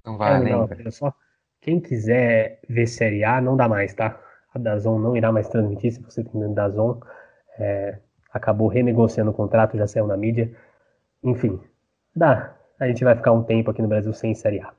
[0.00, 0.90] Então vai, lembra.
[0.90, 1.12] Só.
[1.60, 4.18] Quem quiser ver Série A, não dá mais, tá?
[4.54, 6.98] A Dazon não irá mais transmitir, se você tem Dazon.
[7.58, 7.98] É,
[8.32, 10.50] acabou renegociando o contrato, já saiu na mídia.
[11.22, 11.60] Enfim,
[12.16, 12.56] dá.
[12.78, 14.72] A gente vai ficar um tempo aqui no Brasil sem Série A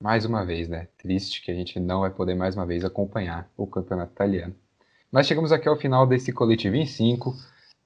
[0.00, 0.88] mais uma vez, né?
[0.98, 4.54] Triste que a gente não vai poder mais uma vez acompanhar o campeonato italiano.
[5.10, 7.34] Nós chegamos aqui ao final desse Coletivo em 5.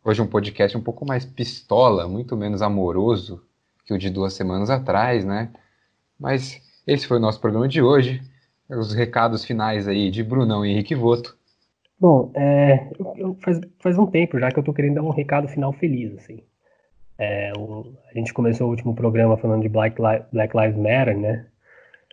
[0.04, 3.42] Hoje um podcast um pouco mais pistola, muito menos amoroso
[3.84, 5.50] que o de duas semanas atrás, né?
[6.18, 8.20] Mas esse foi o nosso programa de hoje.
[8.68, 11.36] Os recados finais aí de Brunão e Henrique Voto.
[11.98, 15.48] Bom, é, eu, faz, faz um tempo já que eu tô querendo dar um recado
[15.48, 16.42] final feliz, assim.
[17.18, 20.00] É, o, a gente começou o último programa falando de Black,
[20.32, 21.46] Black Lives Matter, né?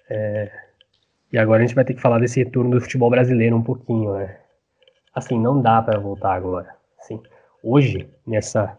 [0.09, 0.51] É,
[1.31, 4.13] e agora a gente vai ter que falar desse retorno do futebol brasileiro um pouquinho,
[4.13, 4.37] né?
[5.17, 6.75] assim, não dá para voltar agora.
[6.99, 7.19] Assim,
[7.63, 8.77] hoje, nessa,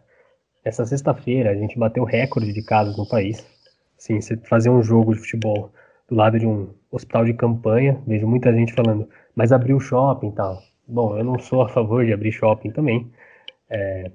[0.64, 3.44] nessa sexta-feira, a gente bateu recorde de casos no país.
[3.98, 5.72] Assim, você fazer um jogo de futebol
[6.08, 10.32] do lado de um hospital de campanha, vejo muita gente falando, mas abriu shopping e
[10.32, 10.62] tal.
[10.86, 13.10] Bom, eu não sou a favor de abrir shopping também.
[13.68, 14.10] É,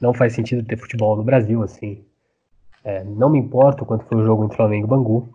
[0.00, 2.04] não faz sentido ter futebol no Brasil, assim.
[2.84, 5.28] É, não me importa quanto foi o jogo entre Flamengo e Bangu.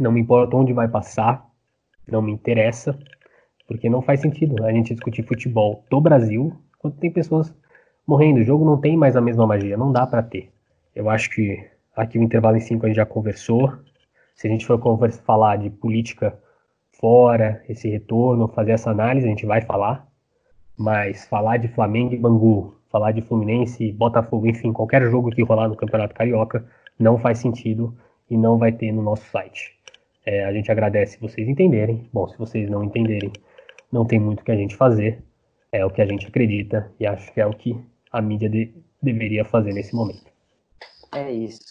[0.00, 1.46] Não me importa onde vai passar.
[2.08, 2.98] Não me interessa.
[3.68, 7.54] Porque não faz sentido a gente discutir futebol do Brasil quando tem pessoas
[8.06, 8.40] morrendo.
[8.40, 9.76] O jogo não tem mais a mesma magia.
[9.76, 10.50] Não dá para ter.
[10.94, 11.62] Eu acho que
[11.94, 13.72] aqui o intervalo em 5 a gente já conversou.
[14.34, 16.36] Se a gente for conversa, falar de política
[16.98, 20.08] fora, esse retorno, fazer essa análise, a gente vai falar.
[20.78, 25.68] Mas falar de Flamengo e Bangu, falar de Fluminense, Botafogo, enfim, qualquer jogo que rolar
[25.68, 26.64] no Campeonato Carioca
[26.98, 27.94] não faz sentido
[28.30, 29.79] e não vai ter no nosso site.
[30.24, 32.08] É, a gente agradece vocês entenderem.
[32.12, 33.32] Bom, se vocês não entenderem,
[33.90, 35.22] não tem muito que a gente fazer.
[35.72, 37.78] É o que a gente acredita e acho que é o que
[38.12, 40.30] a mídia de, deveria fazer nesse momento.
[41.14, 41.62] É isso.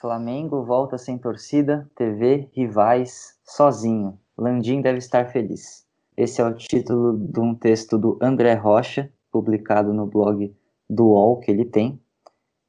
[0.00, 4.18] Flamengo volta sem torcida, TV, rivais, sozinho.
[4.36, 5.86] Landim deve estar feliz.
[6.16, 10.54] Esse é o título de um texto do André Rocha, publicado no blog
[10.88, 12.00] do UOL que ele tem.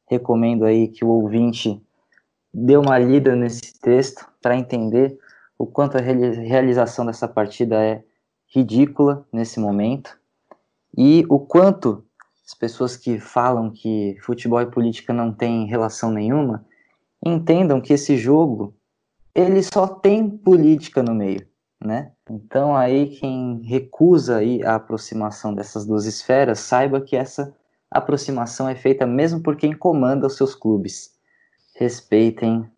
[0.09, 1.81] Recomendo aí que o ouvinte
[2.53, 5.17] dê uma lida nesse texto para entender
[5.57, 8.03] o quanto a realização dessa partida é
[8.47, 10.17] ridícula nesse momento
[10.97, 12.03] e o quanto
[12.45, 16.65] as pessoas que falam que futebol e política não têm relação nenhuma
[17.25, 18.73] entendam que esse jogo
[19.33, 21.49] ele só tem política no meio
[21.83, 22.11] né?
[22.29, 27.53] Então aí quem recusa aí a aproximação dessas duas esferas, saiba que essa
[27.89, 31.13] aproximação é feita mesmo por quem comanda os seus clubes.
[31.81, 32.69] Respeitem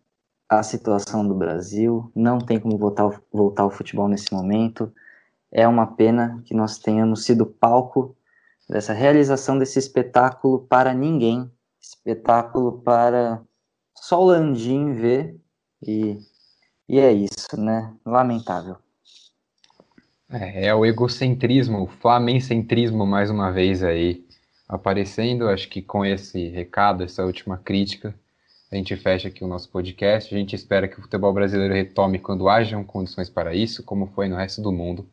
[0.48, 4.90] a situação do Brasil, não tem como voltar, voltar ao futebol nesse momento.
[5.52, 8.16] É uma pena que nós tenhamos sido palco
[8.66, 13.42] dessa realização desse espetáculo para ninguém, espetáculo para
[13.94, 15.38] só o Landim ver
[15.86, 16.18] e,
[16.88, 17.94] e é isso, né?
[18.06, 18.76] Lamentável.
[20.30, 24.26] É, é o egocentrismo, o flamensentrismo mais uma vez aí
[24.66, 25.46] aparecendo.
[25.50, 28.14] Acho que com esse recado, essa última crítica,
[28.74, 30.34] a gente fecha aqui o nosso podcast.
[30.34, 34.28] A gente espera que o futebol brasileiro retome quando hajam condições para isso, como foi
[34.28, 35.06] no resto do mundo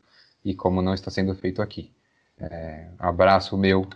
[0.44, 1.90] e como não está sendo feito aqui.
[2.38, 3.86] É, abraço meu,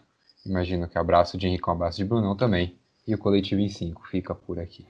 [0.44, 2.76] imagino que abraço de Henrique, um abraço de Brunão também.
[3.06, 4.86] E o Coletivo em 5 fica por aqui.